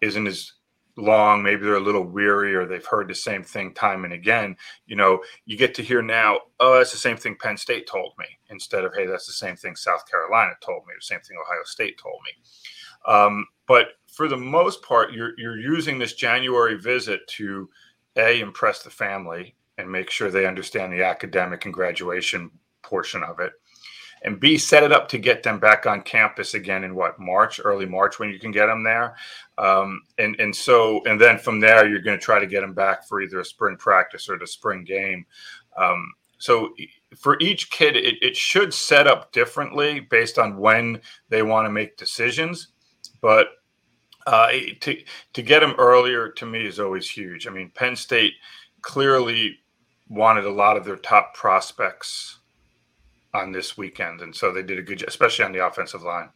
[0.00, 0.52] isn't as
[0.96, 4.56] long maybe they're a little weary or they've heard the same thing time and again.
[4.86, 8.12] You know you get to hear now oh that's the same thing penn state told
[8.18, 11.36] me instead of hey that's the same thing south carolina told me the same thing
[11.40, 13.12] ohio state told me.
[13.12, 17.68] Um, but for the most part you're, you're using this january visit to
[18.16, 22.50] a impress the family and make sure they understand the academic and graduation
[22.82, 23.52] portion of it
[24.24, 27.60] and B, set it up to get them back on campus again in what March,
[27.62, 29.16] early March, when you can get them there.
[29.58, 32.74] Um, and and so and then from there, you're going to try to get them
[32.74, 35.26] back for either a spring practice or the spring game.
[35.76, 36.74] Um, so
[37.16, 41.70] for each kid, it, it should set up differently based on when they want to
[41.70, 42.68] make decisions,
[43.20, 43.48] but
[44.26, 44.50] uh,
[44.80, 45.02] to
[45.32, 47.46] to get them earlier to me is always huge.
[47.46, 48.34] I mean, Penn State
[48.82, 49.58] clearly
[50.08, 52.38] wanted a lot of their top prospects
[53.34, 56.28] on this weekend, and so they did a good job, especially on the offensive line.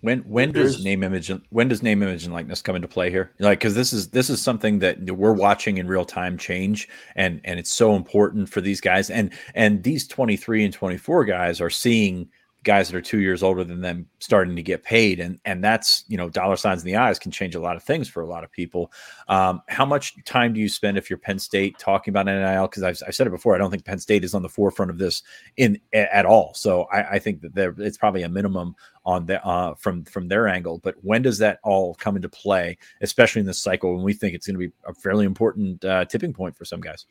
[0.00, 3.30] When when does name image when does name image and likeness come into play here?
[3.38, 7.40] Like because this is this is something that we're watching in real time change, and
[7.44, 11.24] and it's so important for these guys, and and these twenty three and twenty four
[11.24, 12.28] guys are seeing
[12.64, 15.20] guys that are two years older than them starting to get paid.
[15.20, 17.82] And and that's you know dollar signs in the eyes can change a lot of
[17.82, 18.92] things for a lot of people.
[19.28, 22.82] Um, how much time do you spend if you're penn state talking about nil because
[22.82, 24.98] I've, I've, said it before i don't think penn state is on the forefront of
[24.98, 25.22] this
[25.56, 26.54] in at all.
[26.54, 30.28] So i, I think that there, it's probably a minimum on the uh, from from
[30.28, 30.78] their angle.
[30.78, 34.34] But when does that all come into play especially in this cycle when we think
[34.34, 37.06] it's going to be a fairly important uh, tipping point for some guys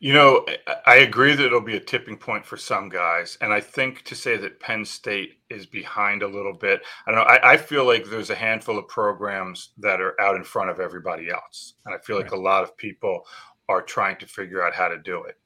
[0.00, 0.46] you know,
[0.86, 3.36] I agree that it'll be a tipping point for some guys.
[3.42, 7.20] And I think to say that Penn State is behind a little bit, I don't
[7.20, 7.26] know.
[7.26, 10.80] I, I feel like there's a handful of programs that are out in front of
[10.80, 11.74] everybody else.
[11.84, 12.38] And I feel like right.
[12.38, 13.26] a lot of people
[13.68, 15.36] are trying to figure out how to do it.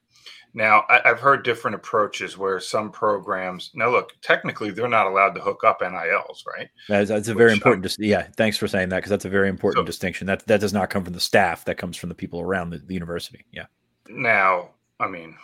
[0.57, 3.73] Now, I, have heard different approaches where some programs.
[3.75, 6.69] Now, look, technically, they're not allowed to hook up NILs, right?
[6.89, 7.83] That's, that's a very Which, uh, important.
[7.83, 10.29] Dis- yeah, thanks for saying that because that's a very important so, distinction.
[10.29, 11.65] That that does not come from the staff.
[11.65, 13.45] That comes from the people around the, the university.
[13.51, 13.65] Yeah.
[14.09, 15.37] Now, I mean,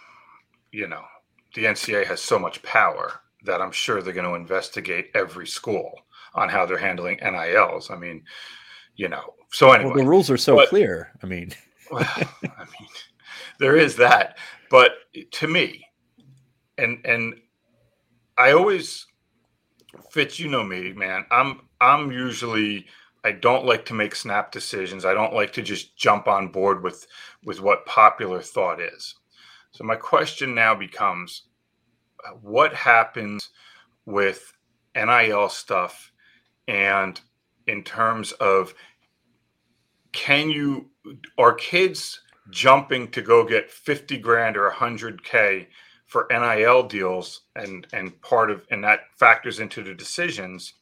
[0.72, 1.02] you know,
[1.54, 5.92] the NCAA has so much power that I'm sure they're going to investigate every school
[6.34, 7.90] on how they're handling NILs.
[7.90, 8.22] I mean,
[8.96, 11.10] you know, so anyway, well, the rules are so but, clear.
[11.22, 11.52] I mean,
[11.90, 12.88] well, I mean,
[13.58, 14.38] there is that,
[14.70, 14.92] but
[15.32, 15.84] to me,
[16.78, 17.34] and and
[18.38, 19.06] I always,
[20.10, 21.24] Fitz, you know me, man.
[21.30, 22.86] I'm I'm usually
[23.24, 25.04] I don't like to make snap decisions.
[25.04, 27.06] I don't like to just jump on board with
[27.44, 29.14] with what popular thought is.
[29.72, 31.44] So my question now becomes
[32.42, 33.50] what happens
[34.04, 34.52] with
[34.94, 36.12] NIL stuff
[36.66, 37.20] and
[37.66, 38.74] in terms of
[40.12, 40.90] can you
[41.38, 45.68] are kids jumping to go get 50 grand or 100k
[46.06, 50.74] for NIL deals and and part of and that factors into the decisions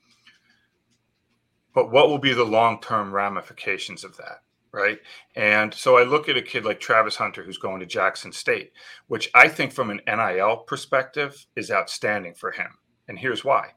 [1.75, 4.43] but what will be the long-term ramifications of that
[4.73, 4.99] right?
[5.35, 8.73] And so I look at a kid like Travis Hunter who's going to Jackson State,
[9.07, 12.79] which I think from an NIL perspective is outstanding for him.
[13.09, 13.71] And here's why.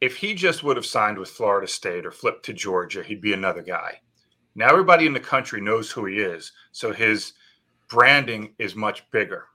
[0.00, 3.32] If he just would have signed with Florida State or flipped to Georgia, he'd be
[3.32, 4.00] another guy.
[4.54, 7.34] Now everybody in the country knows who he is, so his
[7.88, 9.46] branding is much bigger.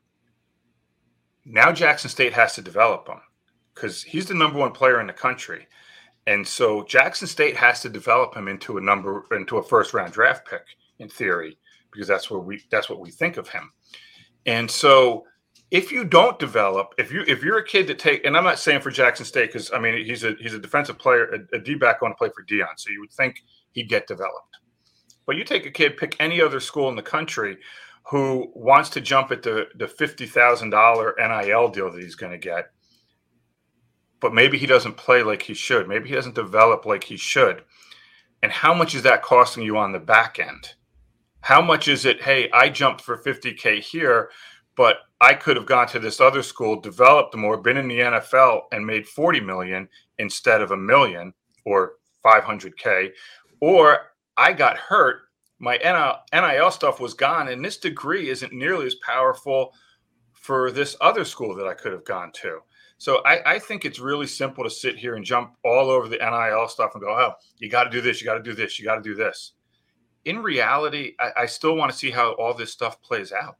[1.46, 3.22] Now Jackson State has to develop him
[3.74, 5.68] because he's the number one player in the country.
[6.28, 10.14] And so Jackson State has to develop him into a number into a first round
[10.14, 10.64] draft pick
[11.00, 11.58] in theory
[11.92, 13.72] because that's where we that's what we think of him.
[14.46, 15.26] And so
[15.72, 18.60] if you don't develop, if you if you're a kid that take, and I'm not
[18.60, 21.60] saying for Jackson State because I mean he's a he's a defensive player, a, a
[21.60, 24.58] D back going to play for Deion, so you would think he'd get developed.
[25.26, 27.58] But you take a kid, pick any other school in the country
[28.04, 32.32] who wants to jump at the the fifty thousand dollar NIL deal that he's going
[32.32, 32.72] to get,
[34.20, 35.88] but maybe he doesn't play like he should.
[35.88, 37.64] Maybe he doesn't develop like he should.
[38.42, 40.74] And how much is that costing you on the back end?
[41.42, 44.30] How much is it, hey, I jumped for 50K here,
[44.76, 48.64] but I could have gone to this other school, developed more, been in the NFL,
[48.72, 49.88] and made 40 million
[50.20, 51.34] instead of a million
[51.66, 51.94] or
[52.24, 53.12] 500K.
[53.60, 55.22] Or I got hurt,
[55.60, 59.74] my NIL stuff was gone, and this degree isn't nearly as powerful
[60.34, 62.60] for this other school that I could have gone to.
[62.98, 66.18] So I, I, think it's really simple to sit here and jump all over the
[66.18, 68.80] NIL stuff and go, oh, you got to do this, you got to do this,
[68.80, 69.54] you got to do this.
[70.26, 73.58] In reality, I, I still want to see how all this stuff plays out.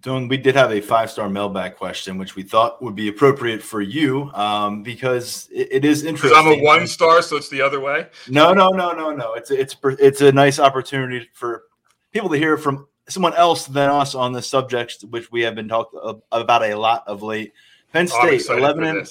[0.00, 3.62] Dohn, we did have a five star mailbag question, which we thought would be appropriate
[3.62, 6.38] for you um, because it, it is interesting.
[6.38, 8.08] I'm a one star, so it's the other way.
[8.28, 9.32] No, no, no, no, no.
[9.32, 11.64] It's it's it's a nice opportunity for
[12.12, 15.68] people to hear from someone else than us on this subject, which we have been
[15.68, 17.52] talking about a lot of late.
[17.92, 19.06] Penn State oh, eleven and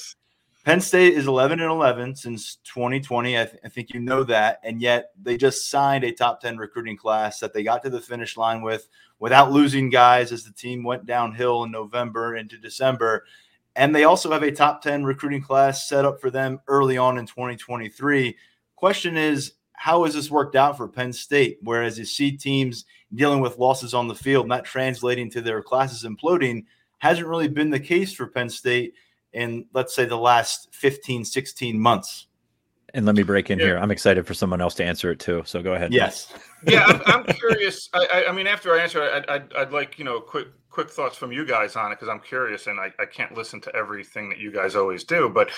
[0.65, 3.39] Penn State is eleven and eleven since 2020.
[3.39, 6.57] I, th- I, think you know that, and yet they just signed a top ten
[6.57, 8.87] recruiting class that they got to the finish line with
[9.19, 13.25] without losing guys as the team went downhill in November into December.
[13.75, 17.17] And they also have a top 10 recruiting class set up for them early on
[17.17, 18.37] in 2023.
[18.75, 21.57] Question is, how has this worked out for Penn State?
[21.61, 26.03] Whereas you see teams dealing with losses on the field, not translating to their classes
[26.03, 26.65] imploding.
[26.99, 28.93] hasn't really been the case for Penn State
[29.33, 32.27] in, let's say, the last 15, 16 months.
[32.95, 33.65] And let me break in yeah.
[33.65, 33.77] here.
[33.77, 35.41] I'm excited for someone else to answer it too.
[35.45, 35.91] So go ahead.
[35.91, 36.31] Yes.
[36.67, 37.89] yeah, I'm, I'm curious.
[37.91, 40.91] I, I, I, mean, after I answer, I'd, I'd, I'd, like you know quick quick
[40.91, 43.75] thoughts from you guys on it because I'm curious and I, I can't listen to
[43.75, 45.27] everything that you guys always do.
[45.27, 45.49] But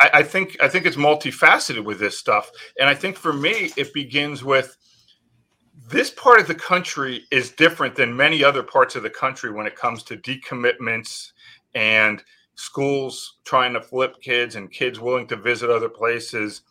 [0.00, 3.70] I, I think I think it's multifaceted with this stuff, and I think for me
[3.78, 4.76] it begins with
[5.90, 9.66] this part of the country is different than many other parts of the country when
[9.66, 11.32] it comes to decommitments
[11.74, 12.22] and
[12.54, 16.62] schools trying to flip kids and kids willing to visit other places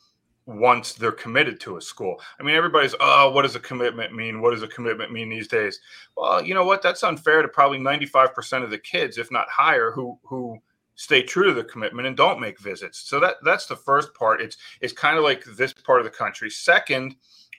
[0.45, 2.19] once they're committed to a school.
[2.39, 4.41] I mean, everybody's, oh, what does a commitment mean?
[4.41, 5.79] What does a commitment mean these days?
[6.15, 6.81] Well, you know what?
[6.81, 10.57] That's unfair to probably 95% of the kids, if not higher, who who
[10.95, 12.99] stay true to the commitment and don't make visits.
[12.99, 14.41] So that that's the first part.
[14.41, 16.49] It's it's kind of like this part of the country.
[16.49, 17.15] Second,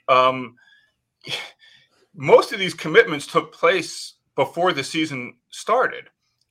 [0.09, 0.57] um,
[2.15, 6.05] most of these commitments took place before the season started.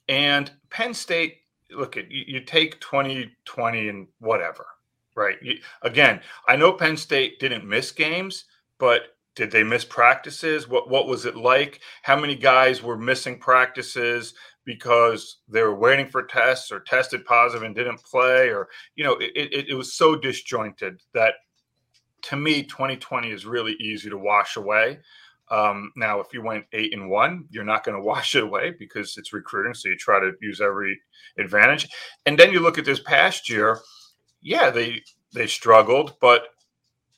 [0.07, 1.38] And Penn State,
[1.72, 4.65] look at you, you take 2020 and whatever
[5.20, 5.38] right?
[5.82, 8.45] Again, I know Penn State didn't miss games,
[8.78, 10.67] but did they miss practices?
[10.67, 11.82] What what was it like?
[12.03, 14.34] How many guys were missing practices
[14.65, 18.49] because they were waiting for tests or tested positive and didn't play?
[18.49, 21.36] Or you know, it, it, it was so disjointed that
[22.24, 24.99] to me, 2020 is really easy to wash away.
[25.51, 28.74] Um, now, if you went eight and one, you're not going to wash it away
[28.78, 29.74] because it's recruiting.
[29.74, 30.99] So you try to use every
[31.38, 31.88] advantage.
[32.26, 33.80] And then you look at this past year
[34.41, 35.03] yeah, they
[35.34, 36.47] they struggled, but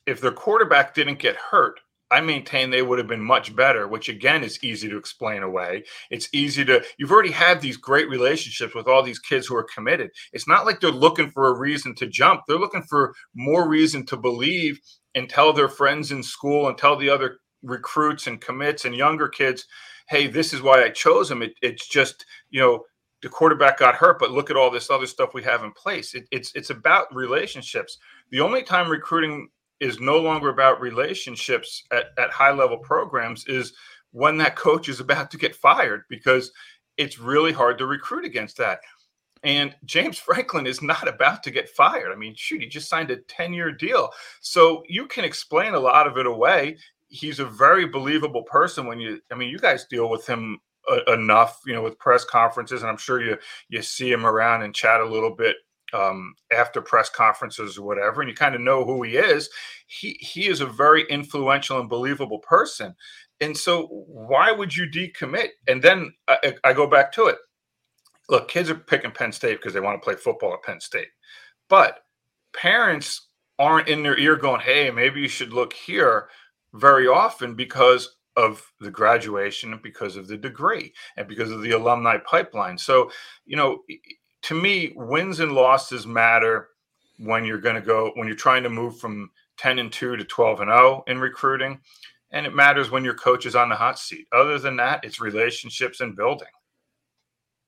[0.06, 1.80] if their quarterback didn't get hurt,
[2.12, 5.84] I maintain they would have been much better, which again is easy to explain away.
[6.10, 9.64] It's easy to, you've already had these great relationships with all these kids who are
[9.74, 10.10] committed.
[10.32, 14.04] It's not like they're looking for a reason to jump, they're looking for more reason
[14.06, 14.78] to believe
[15.14, 19.28] and tell their friends in school and tell the other recruits and commits and younger
[19.28, 19.66] kids,
[20.08, 21.42] hey, this is why I chose them.
[21.42, 22.84] It, it's just, you know,
[23.22, 26.14] the quarterback got hurt, but look at all this other stuff we have in place.
[26.14, 27.98] It, it's it's about relationships.
[28.30, 29.48] The only time recruiting
[29.82, 33.72] is no longer about relationships at, at high level programs is
[34.12, 36.52] when that coach is about to get fired because
[36.96, 38.78] it's really hard to recruit against that.
[39.42, 42.12] And James Franklin is not about to get fired.
[42.12, 44.10] I mean, shoot, he just signed a 10 year deal.
[44.40, 46.76] So you can explain a lot of it away.
[47.08, 51.12] He's a very believable person when you, I mean, you guys deal with him uh,
[51.12, 53.36] enough, you know, with press conferences, and I'm sure you
[53.68, 55.56] you see him around and chat a little bit
[55.92, 59.48] um, after press conferences or whatever, and you kind of know who he is.
[59.86, 62.94] He he is a very influential and believable person,
[63.40, 65.48] and so why would you decommit?
[65.68, 67.38] And then I, I go back to it.
[68.28, 71.08] Look, kids are picking Penn State because they want to play football at Penn State,
[71.68, 72.00] but
[72.54, 73.28] parents
[73.58, 76.28] aren't in their ear going, "Hey, maybe you should look here."
[76.74, 82.16] Very often because of the graduation because of the degree and because of the alumni
[82.24, 82.78] pipeline.
[82.78, 83.10] So,
[83.44, 83.80] you know,
[84.42, 86.68] to me, wins and losses matter
[87.18, 90.24] when you're going to go when you're trying to move from 10 and 2 to
[90.24, 91.78] 12 and 0 in recruiting
[92.32, 94.26] and it matters when your coach is on the hot seat.
[94.32, 96.48] Other than that, it's relationships and building.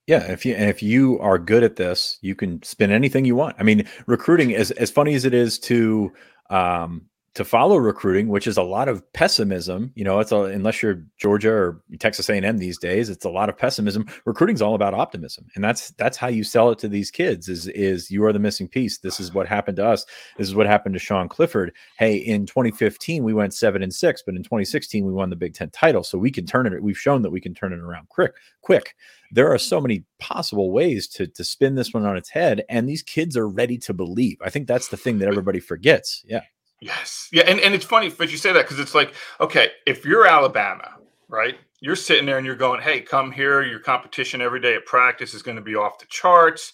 [0.07, 3.55] Yeah, if you if you are good at this, you can spin anything you want.
[3.57, 6.11] I mean, recruiting as as funny as it is to
[6.49, 7.05] um,
[7.35, 9.91] to follow recruiting, which is a lot of pessimism.
[9.95, 13.49] You know, it's a, unless you're Georgia or Texas A&M these days, it's a lot
[13.49, 14.05] of pessimism.
[14.23, 17.49] Recruiting's all about optimism, and that's that's how you sell it to these kids.
[17.49, 18.99] Is is you are the missing piece.
[18.99, 20.05] This is what happened to us.
[20.37, 21.73] This is what happened to Sean Clifford.
[21.99, 25.53] Hey, in 2015 we went seven and six, but in 2016 we won the Big
[25.53, 26.81] Ten title, so we can turn it.
[26.81, 28.33] We've shown that we can turn it around quick.
[28.61, 28.95] Quick.
[29.31, 32.87] There are so many possible ways to to spin this one on its head, and
[32.87, 34.37] these kids are ready to believe.
[34.41, 36.23] I think that's the thing that everybody forgets.
[36.25, 36.41] Yeah.
[36.85, 37.29] Yes.
[37.31, 37.43] Yeah.
[37.47, 40.97] And, and it's funny but you say that because it's like, okay, if you're Alabama,
[41.27, 41.55] right?
[41.81, 43.63] You're sitting there and you're going, hey, come here.
[43.63, 46.73] Your competition every day at practice is going to be off the charts.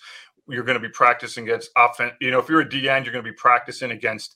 [0.49, 2.12] You're going to be practicing against offense.
[2.20, 4.36] You know, if you're a DN, you're going to be practicing against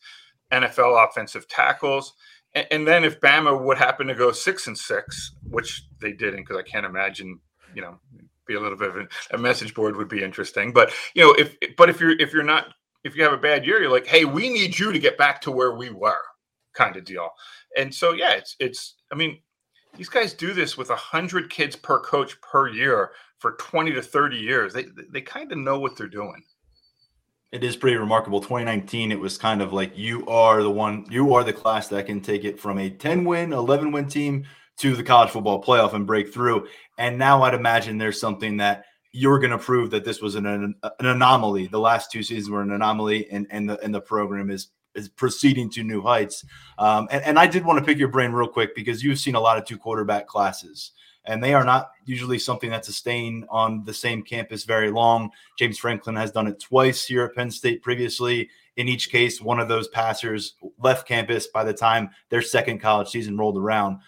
[0.53, 2.13] NFL offensive tackles.
[2.53, 6.43] And, and then if Bama would happen to go six and six, which they didn't,
[6.43, 7.38] because I can't imagine,
[7.73, 7.99] you know,
[8.47, 10.71] be a little bit of a message board would be interesting.
[10.71, 12.67] But you know, if but if you're if you're not
[13.06, 15.39] if you have a bad year, you're like, hey, we need you to get back
[15.41, 16.18] to where we were,
[16.74, 17.30] kind of deal.
[17.78, 18.95] And so, yeah, it's it's.
[19.12, 19.39] I mean,
[19.95, 24.01] these guys do this with a hundred kids per coach per year for twenty to
[24.01, 24.74] thirty years.
[24.74, 26.43] They they kind of know what they're doing.
[27.51, 28.41] It is pretty remarkable.
[28.41, 32.08] 2019, it was kind of like you are the one, you are the class that
[32.08, 34.45] can take it from a 10 win, 11 win team
[34.78, 36.68] to the college football playoff and break through.
[36.97, 38.84] And now I'd imagine there's something that
[39.16, 41.68] you're going to prove that this was an, an, an anomaly.
[41.68, 45.09] The last two seasons were an anomaly, and and the and the program is is
[45.09, 46.45] proceeding to new heights.
[46.78, 49.36] Um, and, and I did want to pick your brain real quick because you've seen
[49.36, 50.91] a lot of two quarterback classes.
[51.28, 55.30] and they are not usually something that's sustained on the same campus very long.
[55.57, 58.49] James Franklin has done it twice here at Penn State previously.
[58.78, 63.09] In each case, one of those passers left campus by the time their second college
[63.09, 63.99] season rolled around.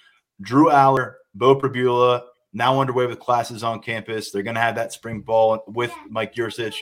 [0.42, 2.24] Drew Allar, Beau Pribula,
[2.58, 4.32] now underway with classes on campus.
[4.32, 6.76] They're going to have that spring ball with Mike Yurcich.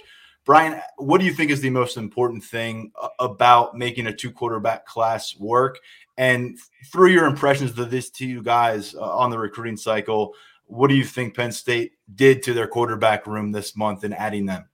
[0.46, 4.86] Brian, what do you think is the most important thing about making a two quarterback
[4.86, 5.80] class work?
[6.18, 6.58] And
[6.92, 10.34] through your impressions of these two guys uh, on the recruiting cycle,
[10.68, 14.46] what do you think Penn State did to their quarterback room this month in adding
[14.46, 14.70] them?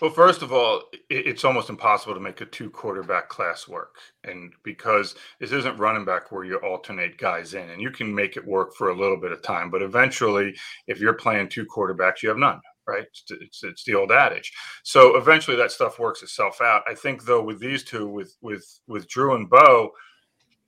[0.00, 3.96] Well, first of all, it's almost impossible to make a two quarterback class work.
[4.24, 8.36] And because this isn't running back where you alternate guys in, and you can make
[8.36, 10.54] it work for a little bit of time, but eventually,
[10.86, 13.04] if you're playing two quarterbacks, you have none, right?
[13.04, 14.52] It's, it's, it's the old adage.
[14.84, 16.82] So eventually that stuff works itself out.
[16.86, 19.92] I think, though, with these two, with, with, with Drew and Beau,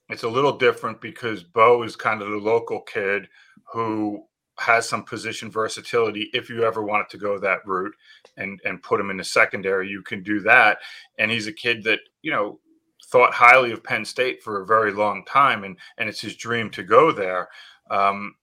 [0.08, 3.28] it's a little different because Beau is kind of the local kid
[3.74, 4.24] who
[4.58, 7.94] has some position versatility if you ever wanted to go that route
[8.36, 10.78] and and put him in the secondary you can do that.
[11.18, 12.60] And he's a kid that you know
[13.06, 16.70] thought highly of Penn State for a very long time and and it's his dream
[16.70, 17.48] to go there.
[17.90, 18.34] Um,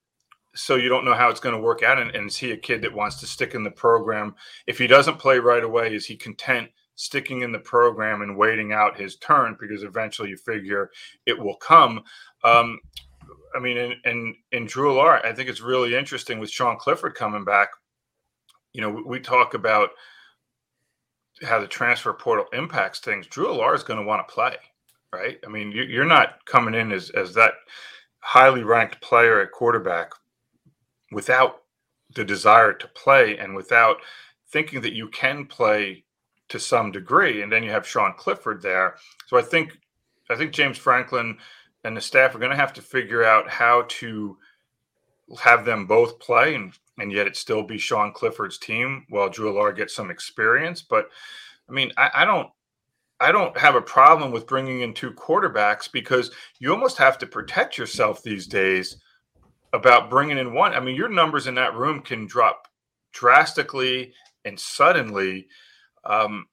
[0.54, 2.56] so you don't know how it's going to work out and, and is he a
[2.56, 4.34] kid that wants to stick in the program?
[4.66, 8.72] If he doesn't play right away is he content sticking in the program and waiting
[8.72, 9.56] out his turn?
[9.60, 10.90] Because eventually you figure
[11.26, 12.02] it will come.
[12.42, 12.78] Um,
[13.56, 17.14] I mean, in in, in Drew Allar, I think it's really interesting with Sean Clifford
[17.14, 17.68] coming back.
[18.72, 19.90] You know, we, we talk about
[21.42, 23.26] how the transfer portal impacts things.
[23.26, 24.56] Drew Allar is going to want to play,
[25.12, 25.38] right?
[25.44, 27.54] I mean, you, are not coming in as as that
[28.20, 30.10] highly ranked player at quarterback
[31.12, 31.62] without
[32.14, 33.98] the desire to play and without
[34.48, 36.04] thinking that you can play
[36.48, 37.42] to some degree.
[37.42, 38.96] And then you have Sean Clifford there.
[39.26, 39.78] So I think
[40.30, 41.38] I think James Franklin
[41.86, 44.36] and the staff are going to have to figure out how to
[45.38, 49.52] have them both play and, and yet it still be Sean Clifford's team while Drew
[49.52, 50.82] Allar gets some experience.
[50.82, 51.08] But
[51.68, 52.48] I mean, I, I don't
[53.20, 57.26] I don't have a problem with bringing in two quarterbacks because you almost have to
[57.26, 58.96] protect yourself these days
[59.72, 60.74] about bringing in one.
[60.74, 62.66] I mean, your numbers in that room can drop
[63.12, 64.12] drastically
[64.44, 65.46] and suddenly.
[66.04, 66.46] Um,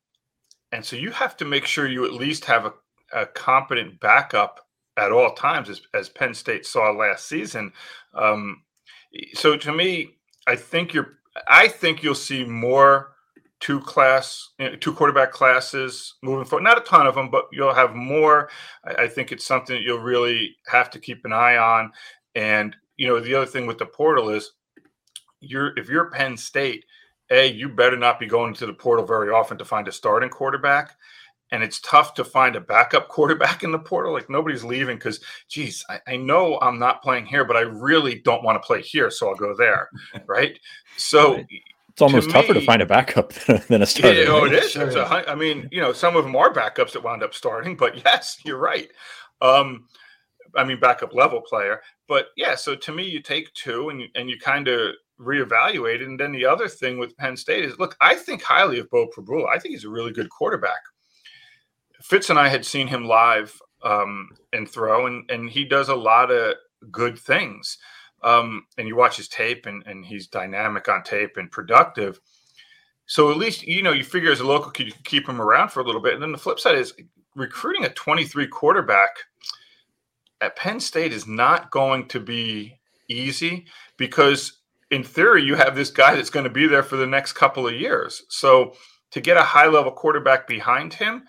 [0.72, 2.74] and so you have to make sure you at least have a,
[3.12, 4.63] a competent backup
[4.98, 7.72] at all times, as, as Penn State saw last season.
[8.14, 8.64] Um,
[9.34, 10.16] so to me,
[10.48, 11.20] I think you're.
[11.48, 13.14] I think you'll see more
[13.60, 14.50] two class,
[14.82, 16.64] two quarterback classes moving forward.
[16.64, 18.50] Not a ton of them, but you'll have more.
[18.86, 21.92] I, I think it's something that you'll really have to keep an eye on.
[22.36, 24.52] And you know, the other thing with the portal is,
[25.40, 26.86] you're if you're Penn State,
[27.32, 30.30] a you better not be going to the portal very often to find a starting
[30.30, 30.96] quarterback
[31.54, 34.12] and it's tough to find a backup quarterback in the portal.
[34.12, 38.16] Like nobody's leaving because, geez, I, I, know I'm not playing here, but I really
[38.20, 39.88] don't want to play here, so I'll go there,
[40.26, 40.60] right?
[40.98, 41.36] So
[41.90, 43.34] it's almost to tougher me, to find a backup
[43.68, 44.24] than a starter.
[44.24, 44.72] Yeah, oh, it is.
[44.72, 44.90] Sure.
[44.90, 48.04] A, I mean, you know, some of them are backups that wound up starting, but
[48.04, 48.90] yes, you're right.
[49.42, 49.88] Um,
[50.56, 52.56] I mean, backup level player, but yeah.
[52.56, 56.08] So to me, you take two and you, and you kind of reevaluate it.
[56.08, 59.08] And then the other thing with Penn State is, look, I think highly of Beau
[59.16, 59.48] Pribula.
[59.50, 60.82] I think he's a really good quarterback.
[62.04, 65.96] Fitz and I had seen him live um, and throw, and and he does a
[65.96, 66.56] lot of
[66.92, 67.78] good things.
[68.22, 72.20] Um, and you watch his tape, and and he's dynamic on tape and productive.
[73.06, 75.70] So at least you know you figure as a local you can keep him around
[75.70, 76.14] for a little bit.
[76.14, 76.94] And then the flip side is
[77.36, 79.10] recruiting a 23 quarterback
[80.42, 82.80] at Penn State is not going to be
[83.10, 84.60] easy because
[84.92, 87.66] in theory you have this guy that's going to be there for the next couple
[87.66, 88.24] of years.
[88.28, 88.74] So
[89.12, 91.24] to get a high level quarterback behind him,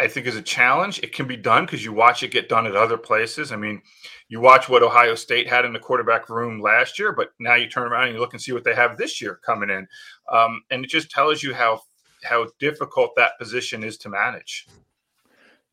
[0.00, 1.00] I think is a challenge.
[1.00, 3.50] It can be done because you watch it get done at other places.
[3.50, 3.82] I mean,
[4.28, 7.68] you watch what Ohio State had in the quarterback room last year, but now you
[7.68, 9.88] turn around and you look and see what they have this year coming in,
[10.32, 11.80] um, and it just tells you how
[12.24, 14.66] how difficult that position is to manage.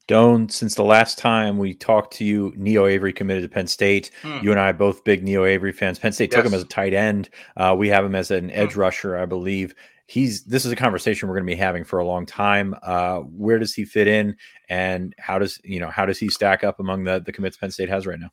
[0.07, 4.11] Dohn, since the last time we talked to you, Neo Avery committed to Penn State.
[4.21, 4.39] Hmm.
[4.43, 5.97] You and I both big Neo Avery fans.
[5.97, 6.37] Penn State yes.
[6.37, 7.29] took him as a tight end.
[7.57, 8.81] Uh, we have him as an edge hmm.
[8.81, 9.73] rusher, I believe
[10.07, 12.75] he's this is a conversation we're going to be having for a long time.
[12.83, 14.35] Uh, where does he fit in,
[14.69, 17.71] and how does you know how does he stack up among the the commits Penn
[17.71, 18.31] State has right now?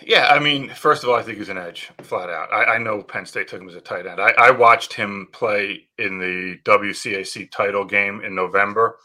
[0.00, 2.52] Yeah, I mean, first of all, I think he's an edge, flat out.
[2.52, 4.20] I, I know Penn State took him as a tight end.
[4.20, 8.96] I, I, watched him play in the WCAC title game in November,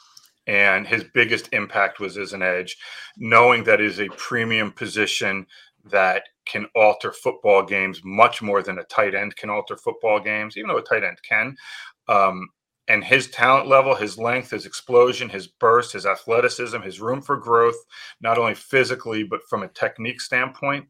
[0.47, 2.77] and his biggest impact was as an edge,
[3.17, 5.45] knowing that is a premium position
[5.85, 10.57] that can alter football games much more than a tight end can alter football games,
[10.57, 11.55] even though a tight end can.
[12.07, 12.49] Um,
[12.87, 17.35] and his talent level, his length, his explosion, his burst, his athleticism, his room for
[17.35, 17.75] growth,
[18.21, 20.87] not only physically, but from a technique standpoint.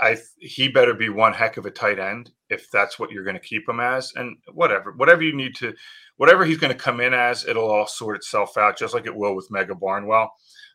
[0.00, 3.34] I he better be one heck of a tight end if that's what you're going
[3.34, 5.74] to keep him as, and whatever, whatever you need to,
[6.16, 9.14] whatever he's going to come in as, it'll all sort itself out, just like it
[9.14, 10.32] will with Mega Barnwell.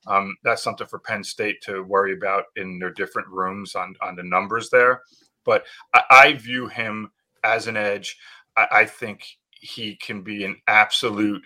[0.08, 4.16] Um, that's something for Penn State to worry about in their different rooms on on
[4.16, 5.02] the numbers there.
[5.46, 7.12] But I, I view him
[7.44, 8.18] as an edge.
[8.56, 11.46] I, I think he can be an absolute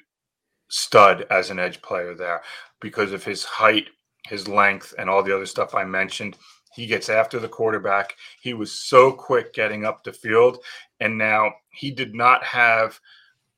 [0.70, 2.42] stud as an edge player there
[2.80, 3.90] because of his height,
[4.26, 6.38] his length, and all the other stuff I mentioned.
[6.74, 8.16] He gets after the quarterback.
[8.42, 10.60] He was so quick getting up the field.
[11.00, 13.00] And now he did not have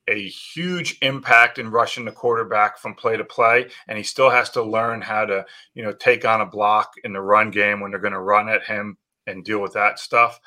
[0.08, 3.68] a huge impact in rushing the quarterback from play to play.
[3.88, 7.14] And he still has to learn how to, you know, take on a block in
[7.14, 8.98] the run game when they're going to run at him
[9.28, 10.40] and deal with that stuff.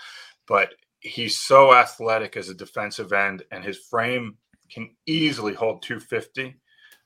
[0.47, 4.37] But he's so athletic as a defensive end, and his frame
[4.71, 6.57] can easily hold 250.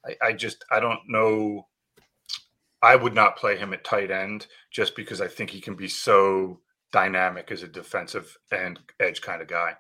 [0.07, 1.67] I, I just, I don't know
[2.83, 5.89] I would not play him at tight end just because I think he can be
[5.89, 6.61] so
[6.93, 9.77] dynamic as a defensive and edge kind of guy.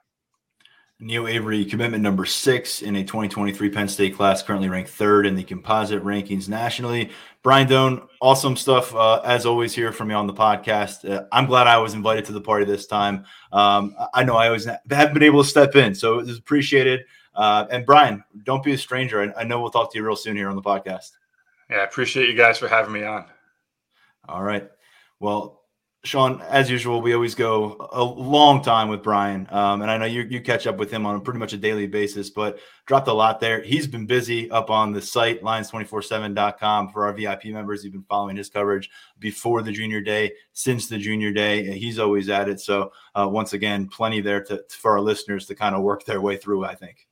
[1.02, 5.34] Neil Avery, commitment number six in a 2023 Penn State class, currently ranked third in
[5.34, 7.10] the composite rankings nationally.
[7.42, 11.10] Brian Dohn, awesome stuff uh, as always here from me on the podcast.
[11.10, 13.24] Uh, I'm glad I was invited to the party this time.
[13.50, 17.00] Um, I know I always haven't been able to step in, so it was appreciated.
[17.34, 19.22] Uh, and Brian, don't be a stranger.
[19.22, 21.12] I, I know we'll talk to you real soon here on the podcast.
[21.70, 23.24] Yeah, I appreciate you guys for having me on.
[24.28, 24.68] All right.
[25.20, 25.60] Well,
[26.02, 29.46] Sean, as usual, we always go a long time with Brian.
[29.50, 31.86] Um, and I know you, you catch up with him on pretty much a daily
[31.86, 33.62] basis, but dropped a lot there.
[33.62, 37.84] He's been busy up on the site, lions247.com for our VIP members.
[37.84, 41.78] You've been following his coverage before the junior day, since the junior day.
[41.78, 42.60] He's always at it.
[42.60, 46.22] So, uh, once again, plenty there to, for our listeners to kind of work their
[46.22, 47.06] way through, I think.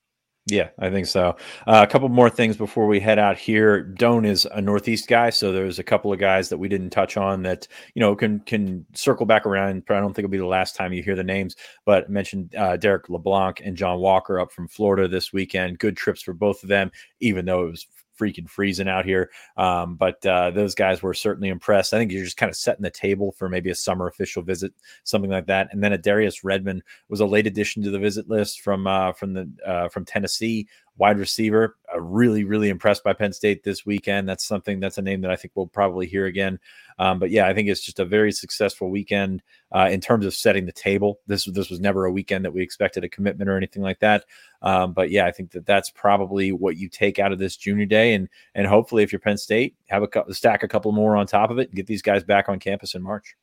[0.51, 1.37] Yeah, I think so.
[1.67, 3.83] Uh, a couple more things before we head out here.
[3.83, 7.19] Dohn is a Northeast guy, so there's a couple of guys that we didn't touch
[7.19, 9.85] on that you know can can circle back around.
[9.87, 12.09] But I don't think it'll be the last time you hear the names, but I
[12.09, 15.81] mentioned uh, Derek LeBlanc and John Walker up from Florida this weekend.
[15.81, 17.87] Good trips for both of them, even though it was
[18.19, 19.31] freaking freezing out here.
[19.57, 21.95] Um, but uh, those guys were certainly impressed.
[21.95, 24.73] I think you're just kind of setting the table for maybe a summer official visit,
[25.05, 25.69] something like that.
[25.73, 29.13] And then a Darius Redmond was a late addition to the visit list from uh,
[29.13, 30.69] from the uh, from Tennessee
[30.99, 31.77] wide receiver.
[31.93, 34.29] Uh, really, really impressed by Penn State this weekend.
[34.29, 36.59] That's something that's a name that I think we'll probably hear again.
[36.99, 39.43] Um, but yeah, I think it's just a very successful weekend
[39.73, 41.21] uh, in terms of setting the table.
[41.27, 44.25] This this was never a weekend that we expected a commitment or anything like that.
[44.61, 47.87] Um, but yeah, I think that that's probably what you take out of this junior
[47.87, 51.27] day, and and hopefully, if you're Penn State, have a stack a couple more on
[51.27, 53.37] top of it and get these guys back on campus in March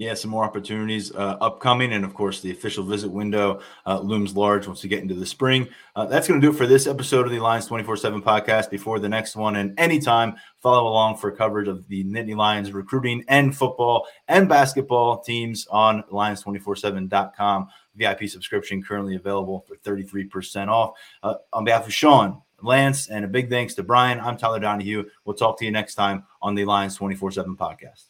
[0.00, 1.92] yeah, some more opportunities uh, upcoming.
[1.92, 5.26] And of course, the official visit window uh, looms large once we get into the
[5.26, 5.68] spring.
[5.94, 8.70] Uh, that's going to do it for this episode of the Lions 24 7 podcast.
[8.70, 13.22] Before the next one, and anytime, follow along for coverage of the Nittany Lions recruiting
[13.28, 17.68] and football and basketball teams on lions247.com.
[17.94, 20.92] VIP subscription currently available for 33% off.
[21.22, 25.04] Uh, on behalf of Sean, Lance, and a big thanks to Brian, I'm Tyler Donohue.
[25.26, 28.09] We'll talk to you next time on the Lions 24 7 podcast.